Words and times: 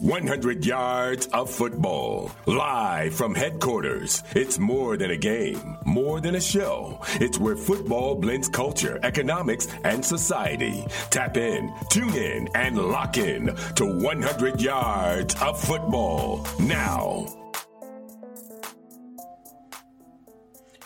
100 0.00 0.64
yards 0.64 1.26
of 1.28 1.50
football. 1.50 2.30
Live 2.46 3.14
from 3.14 3.34
headquarters. 3.34 4.22
It's 4.34 4.58
more 4.58 4.96
than 4.96 5.10
a 5.10 5.16
game, 5.16 5.76
more 5.84 6.20
than 6.20 6.34
a 6.34 6.40
show. 6.40 7.00
It's 7.14 7.38
where 7.38 7.56
football 7.56 8.14
blends 8.14 8.48
culture, 8.48 9.00
economics, 9.02 9.68
and 9.84 10.04
society. 10.04 10.84
Tap 11.10 11.36
in, 11.36 11.72
tune 11.90 12.14
in, 12.14 12.48
and 12.54 12.78
lock 12.78 13.16
in 13.16 13.46
to 13.76 13.86
100 14.02 14.60
yards 14.60 15.34
of 15.40 15.60
football 15.60 16.46
now. 16.60 17.26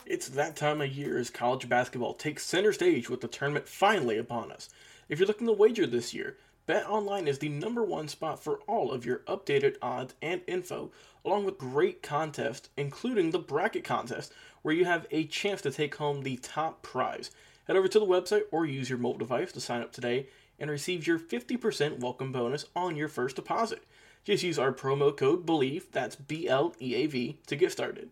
It's 0.07 0.29
that 0.31 0.57
time 0.57 0.81
of 0.81 0.91
year 0.91 1.19
as 1.19 1.31
college 1.31 1.69
basketball 1.69 2.15
takes 2.15 2.45
center 2.45 2.73
stage 2.73 3.09
with 3.09 3.21
the 3.21 3.29
tournament 3.29 3.69
finally 3.69 4.19
upon 4.19 4.51
us. 4.51 4.69
If 5.09 5.19
you're 5.19 5.29
looking 5.29 5.47
to 5.47 5.53
wager 5.53 5.87
this 5.87 6.13
year, 6.13 6.37
BetOnline 6.71 7.27
is 7.27 7.41
the 7.41 7.49
number 7.49 7.83
one 7.83 8.07
spot 8.07 8.41
for 8.41 8.61
all 8.69 8.93
of 8.93 9.05
your 9.05 9.23
updated 9.27 9.75
odds 9.83 10.15
and 10.23 10.41
info, 10.47 10.93
along 11.25 11.45
with 11.45 11.59
great 11.59 12.01
contests, 12.01 12.69
including 12.77 13.33
the 13.33 13.41
bracket 13.41 13.83
contest, 13.83 14.33
where 14.63 14.73
you 14.73 14.85
have 14.85 15.05
a 15.11 15.25
chance 15.25 15.61
to 15.63 15.73
take 15.73 15.97
home 15.97 16.23
the 16.23 16.37
top 16.37 16.81
prize. 16.83 17.33
Head 17.67 17.77
over 17.77 17.89
to 17.89 17.99
the 17.99 18.07
website 18.07 18.43
or 18.53 18.67
use 18.67 18.89
your 18.89 19.01
mobile 19.01 19.19
device 19.19 19.51
to 19.51 19.61
sign 19.61 19.83
up 19.83 19.91
today 19.91 20.29
and 20.61 20.71
receive 20.71 21.09
your 21.09 21.19
50% 21.19 21.99
welcome 21.99 22.31
bonus 22.31 22.67
on 22.77 22.95
your 22.95 23.09
first 23.09 23.35
deposit. 23.35 23.83
Just 24.23 24.45
use 24.45 24.57
our 24.57 24.73
promo 24.73 25.17
code 25.17 25.45
BLEAV, 25.45 25.91
that's 25.91 26.15
B 26.15 26.47
L 26.47 26.77
E 26.81 26.95
A 26.95 27.07
V, 27.07 27.37
to 27.49 27.57
get 27.57 27.73
started. 27.73 28.11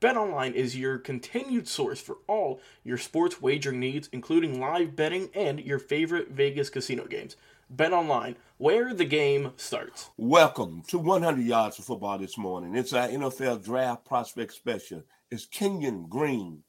BetOnline 0.00 0.54
is 0.54 0.76
your 0.76 0.98
continued 0.98 1.68
source 1.68 2.00
for 2.00 2.16
all 2.26 2.60
your 2.82 2.98
sports 2.98 3.40
wagering 3.40 3.78
needs, 3.78 4.08
including 4.10 4.58
live 4.58 4.96
betting 4.96 5.30
and 5.32 5.60
your 5.60 5.78
favorite 5.78 6.30
Vegas 6.30 6.70
casino 6.70 7.04
games. 7.04 7.36
Bet 7.72 7.92
Online, 7.92 8.34
where 8.58 8.92
the 8.92 9.04
game 9.04 9.52
starts. 9.56 10.10
Welcome 10.16 10.82
to 10.88 10.98
100 10.98 11.40
Yards 11.40 11.78
of 11.78 11.84
Football 11.84 12.18
this 12.18 12.36
morning. 12.36 12.74
It's 12.74 12.92
our 12.92 13.06
NFL 13.06 13.64
Draft 13.64 14.04
Prospect 14.04 14.52
Special. 14.52 15.04
It's 15.30 15.46
Kenyon 15.46 16.06
Green, 16.08 16.64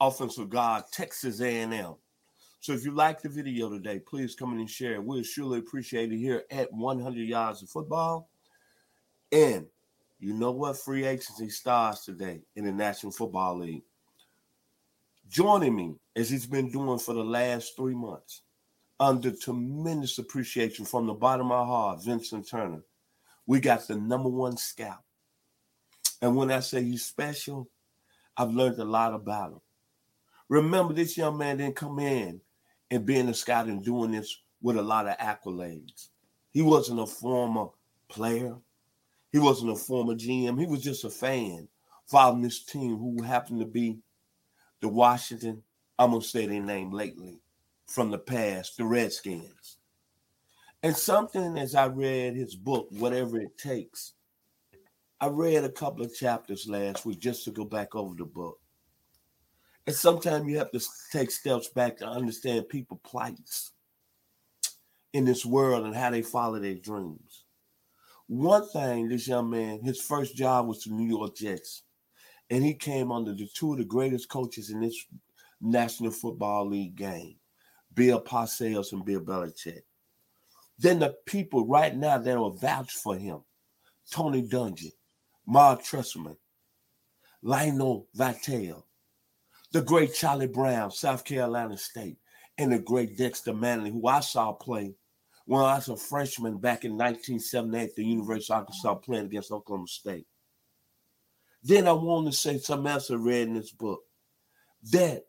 offensive 0.00 0.48
guard, 0.48 0.84
Texas 0.92 1.40
A&M. 1.40 1.96
So 2.60 2.72
if 2.72 2.84
you 2.84 2.92
like 2.92 3.20
the 3.20 3.28
video 3.28 3.68
today, 3.68 3.98
please 3.98 4.36
come 4.36 4.52
in 4.52 4.60
and 4.60 4.70
share. 4.70 5.02
We'll 5.02 5.24
surely 5.24 5.58
appreciate 5.58 6.12
it 6.12 6.18
here 6.18 6.44
at 6.52 6.72
100 6.72 7.18
Yards 7.18 7.64
of 7.64 7.68
Football. 7.70 8.28
And 9.32 9.66
you 10.20 10.34
know 10.34 10.52
what? 10.52 10.78
Free 10.78 11.04
agency 11.04 11.48
starts 11.48 12.04
today 12.04 12.42
in 12.54 12.64
the 12.64 12.72
National 12.72 13.10
Football 13.10 13.58
League. 13.58 13.82
Joining 15.28 15.74
me, 15.74 15.96
as 16.14 16.30
he's 16.30 16.46
been 16.46 16.70
doing 16.70 17.00
for 17.00 17.12
the 17.12 17.24
last 17.24 17.74
three 17.74 17.96
months, 17.96 18.42
under 19.00 19.30
tremendous 19.30 20.18
appreciation 20.18 20.84
from 20.84 21.06
the 21.06 21.14
bottom 21.14 21.50
of 21.50 21.58
my 21.58 21.64
heart, 21.64 22.04
Vincent 22.04 22.48
Turner. 22.48 22.82
We 23.46 23.60
got 23.60 23.86
the 23.86 23.96
number 23.96 24.28
one 24.28 24.56
scout. 24.56 25.02
And 26.22 26.36
when 26.36 26.50
I 26.50 26.60
say 26.60 26.82
he's 26.82 27.04
special, 27.04 27.68
I've 28.36 28.52
learned 28.52 28.78
a 28.78 28.84
lot 28.84 29.14
about 29.14 29.52
him. 29.52 29.60
Remember, 30.48 30.94
this 30.94 31.16
young 31.16 31.36
man 31.36 31.58
didn't 31.58 31.76
come 31.76 31.98
in 31.98 32.40
and 32.90 33.06
being 33.06 33.28
a 33.28 33.34
scout 33.34 33.66
and 33.66 33.84
doing 33.84 34.12
this 34.12 34.36
with 34.62 34.76
a 34.76 34.82
lot 34.82 35.06
of 35.06 35.18
accolades. 35.18 36.08
He 36.52 36.62
wasn't 36.62 37.00
a 37.00 37.06
former 37.06 37.66
player. 38.08 38.56
He 39.32 39.38
wasn't 39.38 39.72
a 39.72 39.76
former 39.76 40.14
GM. 40.14 40.58
He 40.58 40.66
was 40.66 40.82
just 40.82 41.04
a 41.04 41.10
fan 41.10 41.68
following 42.06 42.42
this 42.42 42.64
team 42.64 42.96
who 42.96 43.22
happened 43.22 43.60
to 43.60 43.66
be 43.66 43.98
the 44.80 44.88
Washington, 44.88 45.62
I'm 45.98 46.10
going 46.10 46.22
to 46.22 46.28
say 46.28 46.46
their 46.46 46.60
name 46.60 46.92
lately, 46.92 47.40
from 47.86 48.10
the 48.10 48.18
past, 48.18 48.76
the 48.76 48.84
Redskins. 48.84 49.78
And 50.82 50.96
something 50.96 51.56
as 51.58 51.74
I 51.74 51.86
read 51.86 52.36
his 52.36 52.54
book, 52.54 52.88
Whatever 52.90 53.38
It 53.38 53.56
Takes, 53.56 54.12
I 55.20 55.28
read 55.28 55.64
a 55.64 55.70
couple 55.70 56.04
of 56.04 56.14
chapters 56.14 56.68
last 56.68 57.06
week 57.06 57.20
just 57.20 57.44
to 57.44 57.50
go 57.50 57.64
back 57.64 57.94
over 57.94 58.14
the 58.14 58.26
book. 58.26 58.58
And 59.86 59.96
sometimes 59.96 60.46
you 60.48 60.58
have 60.58 60.70
to 60.72 60.80
take 61.12 61.30
steps 61.30 61.68
back 61.68 61.96
to 61.98 62.06
understand 62.06 62.68
people 62.68 63.00
plights 63.04 63.72
in 65.12 65.24
this 65.24 65.44
world 65.46 65.86
and 65.86 65.94
how 65.94 66.10
they 66.10 66.22
follow 66.22 66.58
their 66.58 66.74
dreams. 66.74 67.44
One 68.26 68.68
thing, 68.68 69.08
this 69.08 69.28
young 69.28 69.50
man, 69.50 69.82
his 69.82 70.00
first 70.00 70.34
job 70.34 70.66
was 70.66 70.84
the 70.84 70.90
New 70.90 71.08
York 71.08 71.36
Jets. 71.36 71.82
And 72.50 72.62
he 72.64 72.74
came 72.74 73.12
under 73.12 73.32
the 73.34 73.48
two 73.54 73.72
of 73.72 73.78
the 73.78 73.84
greatest 73.84 74.28
coaches 74.28 74.70
in 74.70 74.80
this 74.80 75.06
National 75.60 76.10
Football 76.10 76.68
League 76.68 76.96
game. 76.96 77.36
Bill 77.94 78.20
Parcells 78.20 78.92
and 78.92 79.04
Bill 79.04 79.20
Belichick. 79.20 79.82
Then 80.78 80.98
the 80.98 81.14
people 81.26 81.66
right 81.66 81.94
now 81.94 82.18
that 82.18 82.38
will 82.38 82.56
vouch 82.56 82.92
for 82.92 83.16
him, 83.16 83.40
Tony 84.10 84.42
Dungy, 84.42 84.92
Marc 85.46 85.82
Trestman, 85.82 86.36
Lionel 87.42 88.08
Vital, 88.14 88.86
the 89.72 89.82
great 89.82 90.14
Charlie 90.14 90.46
Brown, 90.46 90.90
South 90.90 91.24
Carolina 91.24 91.76
State, 91.76 92.16
and 92.58 92.72
the 92.72 92.78
great 92.78 93.16
Dexter 93.16 93.52
Manley, 93.52 93.90
who 93.90 94.06
I 94.06 94.20
saw 94.20 94.52
play 94.52 94.94
when 95.46 95.60
I 95.60 95.76
was 95.76 95.88
a 95.88 95.96
freshman 95.96 96.58
back 96.58 96.84
in 96.84 96.92
1978 96.92 97.90
at 97.90 97.96
the 97.96 98.04
University 98.04 98.52
of 98.52 98.60
Arkansas 98.60 98.94
playing 98.96 99.26
against 99.26 99.52
Oklahoma 99.52 99.86
State. 99.86 100.26
Then 101.62 101.86
I 101.88 101.92
want 101.92 102.26
to 102.26 102.32
say 102.32 102.58
something 102.58 102.90
else 102.90 103.10
I 103.10 103.14
read 103.14 103.48
in 103.48 103.54
this 103.54 103.72
book. 103.72 104.02
That 104.92 105.24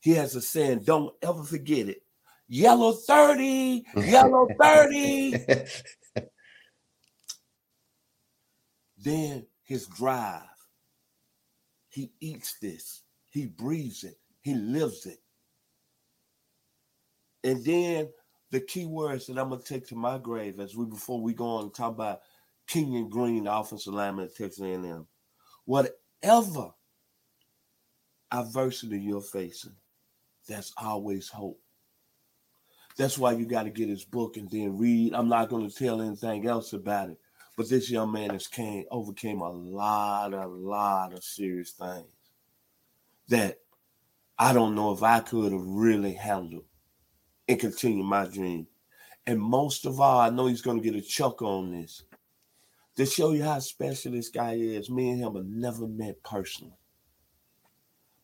he 0.00 0.12
has 0.12 0.34
a 0.34 0.40
saying, 0.40 0.84
don't 0.84 1.14
ever 1.22 1.42
forget 1.42 1.88
it 1.88 2.02
yellow 2.50 2.92
30, 2.92 3.84
yellow 3.96 4.48
30. 4.60 5.36
then 8.98 9.46
his 9.62 9.86
drive. 9.86 10.42
He 11.88 12.12
eats 12.20 12.56
this, 12.60 13.02
he 13.30 13.46
breathes 13.46 14.04
it, 14.04 14.16
he 14.42 14.54
lives 14.54 15.06
it. 15.06 15.18
And 17.42 17.64
then 17.64 18.10
the 18.50 18.60
key 18.60 18.86
words 18.86 19.26
that 19.26 19.38
I'm 19.38 19.48
gonna 19.48 19.62
take 19.62 19.88
to 19.88 19.96
my 19.96 20.18
grave 20.18 20.60
as 20.60 20.76
we 20.76 20.84
before 20.86 21.20
we 21.20 21.34
go 21.34 21.46
on 21.46 21.64
and 21.64 21.74
talk 21.74 21.92
about 21.92 22.20
Kenyon 22.68 23.08
Green, 23.08 23.44
the 23.44 23.56
offensive 23.56 23.94
lineman 23.94 24.26
at 24.26 24.36
Texas 24.36 24.62
A&M. 24.62 25.06
Whatever 25.64 26.70
adversity 28.30 29.00
you're 29.00 29.20
facing, 29.20 29.74
there's 30.46 30.72
always 30.80 31.28
hope. 31.28 31.60
That's 33.00 33.16
why 33.16 33.32
you 33.32 33.46
got 33.46 33.62
to 33.62 33.70
get 33.70 33.88
his 33.88 34.04
book 34.04 34.36
and 34.36 34.50
then 34.50 34.76
read. 34.76 35.14
I'm 35.14 35.30
not 35.30 35.48
going 35.48 35.66
to 35.66 35.74
tell 35.74 36.02
anything 36.02 36.46
else 36.46 36.74
about 36.74 37.08
it. 37.08 37.16
But 37.56 37.70
this 37.70 37.90
young 37.90 38.12
man 38.12 38.28
has 38.28 38.46
came 38.46 38.84
overcame 38.90 39.40
a 39.40 39.48
lot, 39.48 40.34
a 40.34 40.46
lot 40.46 41.14
of 41.14 41.24
serious 41.24 41.70
things 41.70 42.12
that 43.28 43.56
I 44.38 44.52
don't 44.52 44.74
know 44.74 44.92
if 44.92 45.02
I 45.02 45.20
could 45.20 45.50
have 45.50 45.64
really 45.64 46.12
handled 46.12 46.66
and 47.48 47.58
continue 47.58 48.04
my 48.04 48.26
dream. 48.26 48.66
And 49.26 49.40
most 49.40 49.86
of 49.86 49.98
all, 49.98 50.20
I 50.20 50.28
know 50.28 50.48
he's 50.48 50.60
going 50.60 50.82
to 50.82 50.84
get 50.84 50.94
a 50.94 51.00
chuck 51.00 51.40
on 51.40 51.72
this. 51.72 52.02
To 52.98 53.06
show 53.06 53.32
you 53.32 53.44
how 53.44 53.60
special 53.60 54.12
this 54.12 54.28
guy 54.28 54.56
is, 54.56 54.90
me 54.90 55.12
and 55.12 55.20
him 55.20 55.36
have 55.36 55.46
never 55.46 55.88
met 55.88 56.22
personally. 56.22 56.76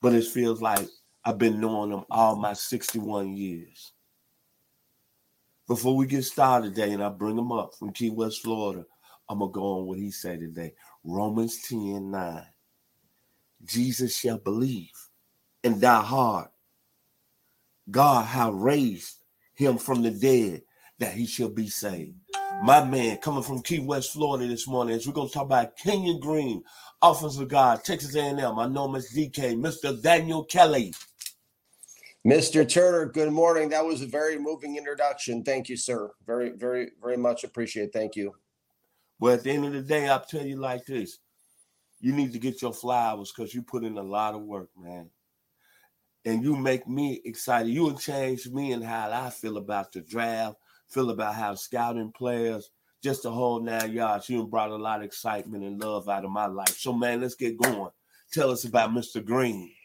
But 0.02 0.12
it 0.12 0.26
feels 0.26 0.60
like 0.60 0.86
I've 1.24 1.38
been 1.38 1.62
knowing 1.62 1.92
him 1.92 2.04
all 2.10 2.36
my 2.36 2.52
61 2.52 3.34
years. 3.38 3.94
Before 5.66 5.96
we 5.96 6.06
get 6.06 6.24
started 6.24 6.74
today, 6.74 6.92
and 6.92 7.02
I 7.02 7.08
bring 7.08 7.36
him 7.36 7.50
up 7.50 7.74
from 7.74 7.92
Key 7.92 8.10
West, 8.10 8.42
Florida, 8.42 8.84
I'm 9.28 9.40
going 9.40 9.50
to 9.50 9.54
go 9.54 9.78
on 9.78 9.86
what 9.86 9.98
he 9.98 10.10
said 10.12 10.40
today. 10.40 10.74
Romans 11.02 11.60
10 11.68 12.10
9. 12.10 12.46
Jesus 13.64 14.16
shall 14.16 14.38
believe 14.38 14.92
and 15.64 15.80
die 15.80 16.02
hard. 16.02 16.48
God 17.90 18.26
have 18.26 18.54
raised 18.54 19.18
him 19.54 19.78
from 19.78 20.02
the 20.02 20.10
dead 20.10 20.62
that 20.98 21.14
he 21.14 21.26
shall 21.26 21.48
be 21.48 21.68
saved. 21.68 22.14
my 22.62 22.84
man 22.84 23.18
coming 23.18 23.42
from 23.42 23.62
Key 23.62 23.80
West, 23.80 24.12
Florida 24.12 24.46
this 24.46 24.68
morning. 24.68 24.94
As 24.94 25.06
we're 25.06 25.12
going 25.12 25.28
to 25.28 25.34
talk 25.34 25.44
about 25.44 25.76
Kenyon 25.76 26.20
Green, 26.20 26.62
offensive 27.02 27.48
guard, 27.48 27.84
Texas 27.84 28.14
A&M. 28.14 28.58
I 28.58 28.66
know 28.66 28.88
Mr. 28.88 29.16
DK, 29.16 29.56
Mr. 29.56 30.00
Daniel 30.00 30.44
Kelly. 30.44 30.94
Mr. 32.26 32.68
Turner, 32.68 33.06
good 33.06 33.30
morning. 33.30 33.68
That 33.68 33.84
was 33.84 34.02
a 34.02 34.06
very 34.06 34.36
moving 34.36 34.76
introduction. 34.76 35.44
Thank 35.44 35.68
you, 35.68 35.76
sir. 35.76 36.10
Very, 36.26 36.50
very, 36.50 36.90
very 37.00 37.16
much 37.16 37.44
appreciate. 37.44 37.92
Thank 37.92 38.16
you. 38.16 38.34
Well, 39.20 39.34
at 39.34 39.44
the 39.44 39.52
end 39.52 39.64
of 39.64 39.72
the 39.72 39.80
day, 39.80 40.08
I'll 40.08 40.18
tell 40.24 40.44
you 40.44 40.56
like 40.56 40.84
this: 40.86 41.18
you 42.00 42.12
need 42.12 42.32
to 42.32 42.40
get 42.40 42.60
your 42.60 42.72
flowers 42.72 43.32
because 43.32 43.54
you 43.54 43.62
put 43.62 43.84
in 43.84 43.96
a 43.96 44.02
lot 44.02 44.34
of 44.34 44.42
work, 44.42 44.70
man. 44.76 45.08
And 46.24 46.42
you 46.42 46.56
make 46.56 46.88
me 46.88 47.20
excited. 47.24 47.70
You 47.70 47.84
will 47.84 48.00
me 48.52 48.72
and 48.72 48.82
how 48.82 49.08
I 49.12 49.30
feel 49.30 49.56
about 49.56 49.92
the 49.92 50.00
draft, 50.00 50.56
feel 50.88 51.10
about 51.10 51.36
how 51.36 51.54
scouting 51.54 52.10
players, 52.10 52.70
just 53.04 53.22
the 53.22 53.30
whole 53.30 53.60
nine 53.60 53.92
yards. 53.92 54.28
You 54.28 54.48
brought 54.48 54.70
a 54.70 54.76
lot 54.76 54.98
of 54.98 55.04
excitement 55.04 55.62
and 55.62 55.80
love 55.80 56.08
out 56.08 56.24
of 56.24 56.32
my 56.32 56.46
life. 56.46 56.76
So, 56.76 56.92
man, 56.92 57.20
let's 57.20 57.36
get 57.36 57.56
going. 57.56 57.92
Tell 58.32 58.50
us 58.50 58.64
about 58.64 58.90
Mr. 58.90 59.24
Green. 59.24 59.75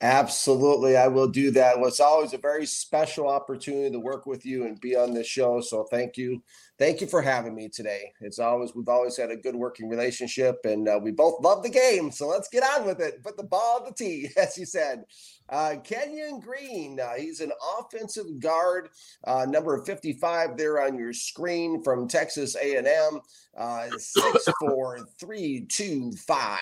Absolutely, 0.00 0.96
I 0.96 1.08
will 1.08 1.26
do 1.26 1.50
that. 1.52 1.76
Well, 1.76 1.88
it's 1.88 1.98
always 1.98 2.32
a 2.32 2.38
very 2.38 2.66
special 2.66 3.28
opportunity 3.28 3.90
to 3.90 3.98
work 3.98 4.26
with 4.26 4.46
you 4.46 4.64
and 4.64 4.80
be 4.80 4.94
on 4.94 5.12
this 5.12 5.26
show. 5.26 5.60
So 5.60 5.88
thank 5.90 6.16
you, 6.16 6.40
thank 6.78 7.00
you 7.00 7.08
for 7.08 7.20
having 7.20 7.52
me 7.56 7.68
today. 7.68 8.12
It's 8.20 8.38
always 8.38 8.72
we've 8.76 8.88
always 8.88 9.16
had 9.16 9.32
a 9.32 9.36
good 9.36 9.56
working 9.56 9.88
relationship, 9.88 10.60
and 10.62 10.88
uh, 10.88 11.00
we 11.02 11.10
both 11.10 11.42
love 11.42 11.64
the 11.64 11.68
game. 11.68 12.12
So 12.12 12.28
let's 12.28 12.48
get 12.48 12.62
on 12.62 12.86
with 12.86 13.00
it. 13.00 13.24
Put 13.24 13.36
the 13.36 13.42
ball 13.42 13.80
on 13.80 13.86
the 13.86 13.92
tee, 13.92 14.28
as 14.36 14.56
you 14.56 14.66
said. 14.66 15.02
Uh, 15.48 15.76
Kenyon 15.82 16.40
Green, 16.40 17.00
uh, 17.00 17.14
he's 17.14 17.40
an 17.40 17.50
offensive 17.78 18.38
guard, 18.38 18.90
uh, 19.24 19.46
number 19.48 19.82
55 19.82 20.56
there 20.58 20.80
on 20.82 20.98
your 20.98 21.14
screen 21.14 21.82
from 21.82 22.06
Texas 22.06 22.54
A&M, 22.54 23.20
uh, 23.56 23.88
six 23.96 24.46
four 24.60 25.00
three 25.18 25.66
two 25.68 26.12
five. 26.12 26.58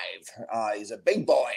Uh, 0.50 0.70
he's 0.72 0.92
a 0.92 0.98
big 0.98 1.26
boy, 1.26 1.50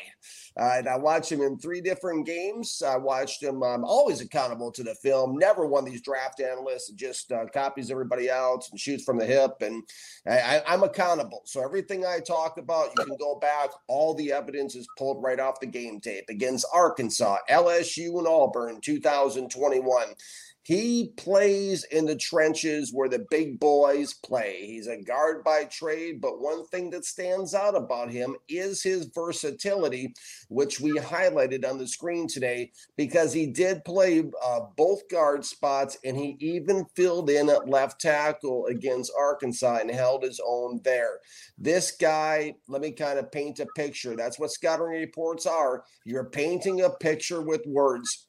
uh, 0.59 0.73
and 0.75 0.89
I 0.89 0.97
watched 0.97 1.31
him 1.31 1.41
in 1.41 1.57
three 1.57 1.79
different 1.79 2.25
games. 2.25 2.83
I 2.85 2.97
watched 2.97 3.41
him. 3.41 3.63
I'm 3.63 3.85
always 3.85 4.19
accountable 4.19 4.73
to 4.73 4.83
the 4.83 4.94
film. 4.95 5.38
Never 5.38 5.65
one 5.65 5.85
of 5.85 5.89
these 5.89 6.01
draft 6.01 6.41
analysts 6.41 6.89
just 6.89 7.31
uh, 7.31 7.45
copies 7.53 7.89
everybody 7.89 8.27
else 8.27 8.69
and 8.69 8.77
shoots 8.77 9.06
from 9.06 9.17
the 9.17 9.25
hip. 9.25 9.61
And 9.61 9.83
I, 10.27 10.61
I'm 10.67 10.83
accountable. 10.83 11.44
So 11.45 11.63
everything 11.63 12.06
I 12.06 12.19
talk 12.19 12.57
about, 12.57 12.89
you 12.97 13.06
can 13.06 13.15
go 13.17 13.35
back. 13.35 13.69
All 13.88 14.13
the 14.13 14.33
evidence 14.33 14.75
is 14.75 14.88
pulled 14.97 15.23
right 15.23 15.39
off 15.39 15.61
the 15.61 15.65
game 15.65 16.01
tape 16.01 16.25
against 16.27 16.65
Arkansas, 16.73 17.38
LSU, 17.50 18.17
and 18.17 18.27
Auburn, 18.27 18.81
2021. 18.81 20.07
He 20.69 21.13
plays 21.18 21.83
in 21.86 22.06
the 22.06 22.16
trenches 22.16 22.94
where 22.94 23.10
the 23.10 23.25
big 23.31 23.60
boys 23.60 24.13
play. 24.13 24.68
He's 24.68 24.86
a 24.86 25.01
guard 25.01 25.44
by 25.44 25.63
trade, 25.63 26.21
but 26.21 26.39
one 26.39 26.63
thing 26.68 26.92
that 26.92 27.06
stands 27.06 27.56
out 27.56 27.75
about 27.75 28.12
him 28.12 28.36
is 28.48 28.83
his 28.83 29.06
versatility, 29.06 30.13
which 30.48 30.80
we 30.80 30.92
highlighted 30.92 31.68
on 31.68 31.80
the 31.80 31.88
screen 31.88 32.27
today 32.27 32.71
because 32.95 33.33
he 33.33 33.48
did 33.48 33.83
play 33.83 34.24
uh, 34.45 34.60
both 34.77 35.10
guard 35.10 35.44
spots 35.44 35.98
and 36.06 36.16
he 36.16 36.38
even 36.39 36.86
filled 36.95 37.31
in 37.31 37.50
at 37.50 37.68
left 37.68 38.00
tackle 38.00 38.68
against 38.68 39.12
Arkansas 39.18 39.80
and 39.81 39.89
held 39.89 40.21
his 40.21 40.39
own 40.45 40.81
there. 40.83 41.18
This 41.57 41.89
guy, 41.89 42.54
let 42.68 42.81
me 42.81 42.92
kind 42.92 43.18
of 43.18 43.31
paint 43.31 43.60
a 43.60 43.66
picture. 43.75 44.16
That's 44.16 44.38
what 44.38 44.51
scouting 44.51 44.86
reports 44.86 45.48
are. 45.48 45.83
You're 46.06 46.30
painting 46.30 46.81
a 46.81 46.92
picture 46.92 47.42
with 47.42 47.66
words 47.66 48.27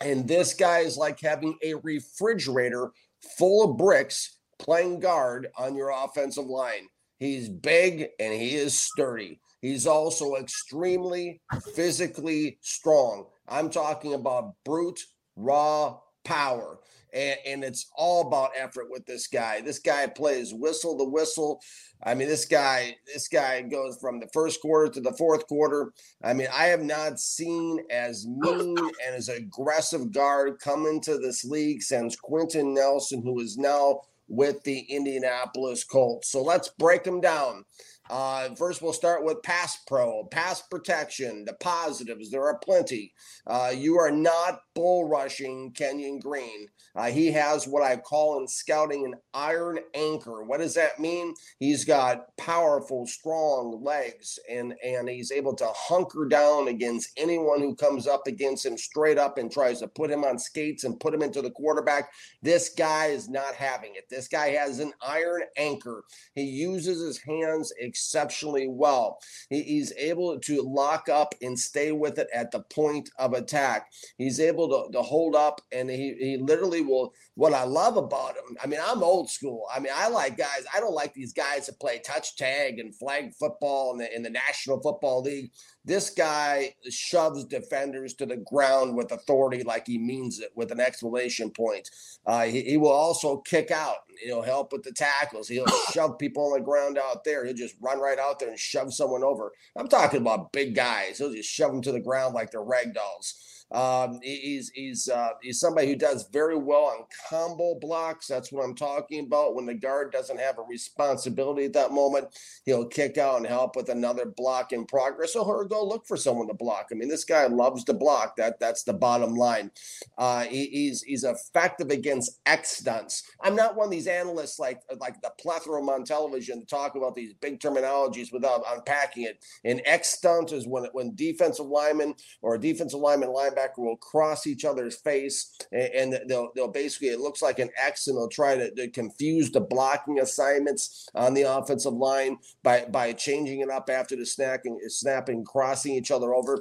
and 0.00 0.26
this 0.28 0.54
guy 0.54 0.80
is 0.80 0.96
like 0.96 1.20
having 1.20 1.56
a 1.62 1.74
refrigerator 1.74 2.90
full 3.36 3.70
of 3.70 3.76
bricks 3.76 4.38
playing 4.58 5.00
guard 5.00 5.48
on 5.58 5.74
your 5.74 5.90
offensive 5.90 6.46
line. 6.46 6.88
He's 7.18 7.48
big 7.48 8.08
and 8.20 8.32
he 8.32 8.54
is 8.54 8.78
sturdy. 8.78 9.40
He's 9.60 9.86
also 9.86 10.36
extremely 10.36 11.40
physically 11.74 12.58
strong. 12.60 13.26
I'm 13.48 13.70
talking 13.70 14.14
about 14.14 14.54
brute, 14.64 15.00
raw 15.34 15.98
power 16.24 16.78
and, 17.12 17.38
and 17.46 17.64
it's 17.64 17.90
all 17.96 18.26
about 18.26 18.50
effort 18.56 18.86
with 18.90 19.06
this 19.06 19.26
guy. 19.26 19.60
This 19.60 19.78
guy 19.78 20.06
plays 20.06 20.54
whistle 20.54 20.96
the 20.96 21.08
whistle. 21.08 21.60
I 22.02 22.14
mean, 22.14 22.28
this 22.28 22.44
guy, 22.44 22.96
this 23.12 23.28
guy 23.28 23.62
goes 23.62 23.98
from 24.00 24.20
the 24.20 24.28
first 24.32 24.60
quarter 24.60 24.92
to 24.92 25.00
the 25.00 25.12
fourth 25.12 25.46
quarter. 25.46 25.92
I 26.22 26.32
mean, 26.32 26.48
I 26.52 26.66
have 26.66 26.82
not 26.82 27.18
seen 27.18 27.80
as 27.90 28.26
mean 28.26 28.76
and 29.06 29.16
as 29.16 29.28
aggressive 29.28 30.12
guard 30.12 30.60
come 30.60 30.86
into 30.86 31.18
this 31.18 31.44
league 31.44 31.82
since 31.82 32.16
Quenton 32.16 32.74
Nelson, 32.74 33.22
who 33.22 33.40
is 33.40 33.58
now 33.58 34.00
with 34.28 34.62
the 34.62 34.80
Indianapolis 34.80 35.84
Colts. 35.84 36.30
So 36.30 36.42
let's 36.42 36.68
break 36.68 37.02
them 37.02 37.20
down. 37.20 37.64
Uh, 38.10 38.54
first, 38.54 38.80
we'll 38.82 38.92
start 38.92 39.24
with 39.24 39.42
pass 39.42 39.78
pro, 39.86 40.24
pass 40.24 40.62
protection, 40.62 41.44
the 41.44 41.54
positives. 41.54 42.30
There 42.30 42.44
are 42.44 42.58
plenty. 42.58 43.12
Uh, 43.46 43.72
you 43.74 43.98
are 43.98 44.10
not 44.10 44.60
bull 44.74 45.08
rushing 45.08 45.72
Kenyon 45.72 46.20
Green. 46.20 46.68
Uh, 46.94 47.10
he 47.10 47.30
has 47.32 47.66
what 47.66 47.82
I 47.82 47.96
call 47.96 48.40
in 48.40 48.48
scouting 48.48 49.04
an 49.04 49.14
iron 49.34 49.78
anchor. 49.94 50.42
What 50.42 50.60
does 50.60 50.74
that 50.74 50.98
mean? 50.98 51.34
He's 51.58 51.84
got 51.84 52.36
powerful, 52.36 53.06
strong 53.06 53.82
legs, 53.82 54.38
and 54.50 54.74
and 54.84 55.08
he's 55.08 55.30
able 55.30 55.54
to 55.56 55.68
hunker 55.74 56.26
down 56.26 56.68
against 56.68 57.10
anyone 57.16 57.60
who 57.60 57.74
comes 57.74 58.06
up 58.06 58.26
against 58.26 58.66
him 58.66 58.76
straight 58.76 59.18
up 59.18 59.38
and 59.38 59.50
tries 59.50 59.80
to 59.80 59.88
put 59.88 60.10
him 60.10 60.24
on 60.24 60.38
skates 60.38 60.84
and 60.84 60.98
put 60.98 61.14
him 61.14 61.22
into 61.22 61.42
the 61.42 61.50
quarterback. 61.50 62.10
This 62.42 62.70
guy 62.70 63.06
is 63.06 63.28
not 63.28 63.54
having 63.54 63.94
it. 63.94 64.04
This 64.08 64.28
guy 64.28 64.48
has 64.50 64.78
an 64.78 64.92
iron 65.06 65.42
anchor. 65.56 66.04
He 66.34 66.42
uses 66.42 67.00
his 67.00 67.18
hands 67.18 67.72
exceptionally 67.98 68.68
well. 68.68 69.18
He's 69.50 69.92
able 69.98 70.38
to 70.38 70.62
lock 70.62 71.08
up 71.08 71.34
and 71.42 71.58
stay 71.58 71.92
with 71.92 72.18
it 72.18 72.28
at 72.32 72.50
the 72.50 72.60
point 72.60 73.10
of 73.18 73.32
attack. 73.32 73.90
He's 74.16 74.38
able 74.40 74.68
to, 74.68 74.92
to 74.92 75.02
hold 75.02 75.34
up 75.34 75.60
and 75.72 75.90
he, 75.90 76.14
he 76.18 76.36
literally 76.36 76.80
will. 76.80 77.12
What 77.34 77.54
I 77.54 77.64
love 77.64 77.96
about 77.96 78.36
him, 78.36 78.56
I 78.62 78.66
mean, 78.66 78.80
I'm 78.84 79.02
old 79.02 79.30
school. 79.30 79.66
I 79.74 79.80
mean, 79.80 79.92
I 79.94 80.08
like 80.08 80.36
guys, 80.36 80.64
I 80.74 80.80
don't 80.80 80.94
like 80.94 81.12
these 81.12 81.32
guys 81.32 81.66
that 81.66 81.80
play 81.80 82.00
touch 82.04 82.36
tag 82.36 82.78
and 82.78 82.94
flag 82.94 83.34
football 83.34 83.92
in 83.92 83.98
the, 83.98 84.16
in 84.16 84.22
the 84.22 84.30
National 84.30 84.80
Football 84.80 85.22
League. 85.22 85.50
This 85.88 86.10
guy 86.10 86.74
shoves 86.90 87.46
defenders 87.46 88.12
to 88.16 88.26
the 88.26 88.36
ground 88.36 88.94
with 88.94 89.10
authority 89.10 89.62
like 89.62 89.86
he 89.86 89.96
means 89.96 90.38
it 90.38 90.50
with 90.54 90.70
an 90.70 90.80
exclamation 90.80 91.50
point. 91.50 91.88
Uh, 92.26 92.42
he, 92.42 92.60
he 92.60 92.76
will 92.76 92.92
also 92.92 93.38
kick 93.38 93.70
out. 93.70 93.96
He'll 94.22 94.42
help 94.42 94.70
with 94.70 94.82
the 94.82 94.92
tackles. 94.92 95.48
He'll 95.48 95.64
shove 95.94 96.18
people 96.18 96.44
on 96.44 96.58
the 96.58 96.64
ground 96.64 96.98
out 96.98 97.24
there. 97.24 97.46
He'll 97.46 97.54
just 97.54 97.76
run 97.80 98.00
right 98.00 98.18
out 98.18 98.38
there 98.38 98.50
and 98.50 98.58
shove 98.58 98.92
someone 98.92 99.24
over. 99.24 99.52
I'm 99.76 99.88
talking 99.88 100.20
about 100.20 100.52
big 100.52 100.74
guys. 100.74 101.16
He'll 101.16 101.32
just 101.32 101.48
shove 101.48 101.72
them 101.72 101.80
to 101.80 101.92
the 101.92 102.00
ground 102.00 102.34
like 102.34 102.50
they're 102.50 102.60
rag 102.60 102.92
dolls. 102.92 103.57
Um, 103.70 104.20
he's 104.22 104.70
he's 104.70 105.08
uh, 105.08 105.30
he's 105.42 105.60
somebody 105.60 105.88
who 105.88 105.96
does 105.96 106.26
very 106.32 106.56
well 106.56 106.84
on 106.84 107.04
combo 107.28 107.78
blocks. 107.78 108.26
That's 108.26 108.50
what 108.50 108.64
I'm 108.64 108.74
talking 108.74 109.26
about. 109.26 109.54
When 109.54 109.66
the 109.66 109.74
guard 109.74 110.10
doesn't 110.10 110.40
have 110.40 110.58
a 110.58 110.62
responsibility 110.62 111.66
at 111.66 111.74
that 111.74 111.92
moment, 111.92 112.28
he'll 112.64 112.86
kick 112.86 113.18
out 113.18 113.36
and 113.36 113.46
help 113.46 113.76
with 113.76 113.90
another 113.90 114.24
block 114.24 114.72
in 114.72 114.86
progress, 114.86 115.36
or 115.36 115.44
he'll 115.44 115.68
go 115.68 115.84
look 115.84 116.06
for 116.06 116.16
someone 116.16 116.48
to 116.48 116.54
block. 116.54 116.88
I 116.90 116.94
mean, 116.94 117.08
this 117.08 117.24
guy 117.24 117.46
loves 117.46 117.84
to 117.84 117.92
block. 117.92 118.36
That 118.36 118.58
that's 118.58 118.84
the 118.84 118.94
bottom 118.94 119.34
line. 119.34 119.70
Uh, 120.16 120.44
he, 120.44 120.66
he's 120.66 121.02
he's 121.02 121.24
effective 121.24 121.90
against 121.90 122.40
X 122.46 122.78
stunts. 122.78 123.22
I'm 123.42 123.54
not 123.54 123.76
one 123.76 123.86
of 123.86 123.90
these 123.90 124.06
analysts 124.06 124.58
like 124.58 124.80
like 124.98 125.20
the 125.20 125.32
plethora 125.38 125.82
on 125.82 126.04
television 126.04 126.64
talk 126.66 126.96
about 126.96 127.14
these 127.14 127.34
big 127.34 127.60
terminologies 127.60 128.32
without 128.32 128.64
unpacking 128.66 129.24
it. 129.24 129.44
An 129.64 129.82
X 129.84 130.08
stunt 130.08 130.52
is 130.52 130.66
when 130.66 130.84
when 130.92 131.14
defensive 131.14 131.66
lineman 131.66 132.14
or 132.40 132.54
a 132.54 132.60
defensive 132.60 133.00
lineman 133.00 133.28
linebacker 133.28 133.57
linebacker 133.58 133.78
will 133.78 133.96
cross 133.96 134.46
each 134.46 134.64
other's 134.64 134.96
face 134.96 135.56
and, 135.72 136.14
and 136.14 136.30
they'll, 136.30 136.50
they'll 136.54 136.68
basically, 136.68 137.08
it 137.08 137.20
looks 137.20 137.42
like 137.42 137.58
an 137.58 137.70
X 137.80 138.06
and 138.06 138.16
they'll 138.16 138.28
try 138.28 138.56
to, 138.56 138.70
to, 138.74 138.88
confuse 138.88 139.50
the 139.50 139.60
blocking 139.60 140.20
assignments 140.20 141.08
on 141.14 141.34
the 141.34 141.42
offensive 141.42 141.92
line 141.92 142.36
by, 142.62 142.84
by 142.90 143.12
changing 143.12 143.60
it 143.60 143.70
up 143.70 143.90
after 143.90 144.16
the 144.16 144.26
snapping, 144.26 144.78
snapping, 144.88 145.44
crossing 145.44 145.94
each 145.94 146.10
other 146.10 146.34
over 146.34 146.60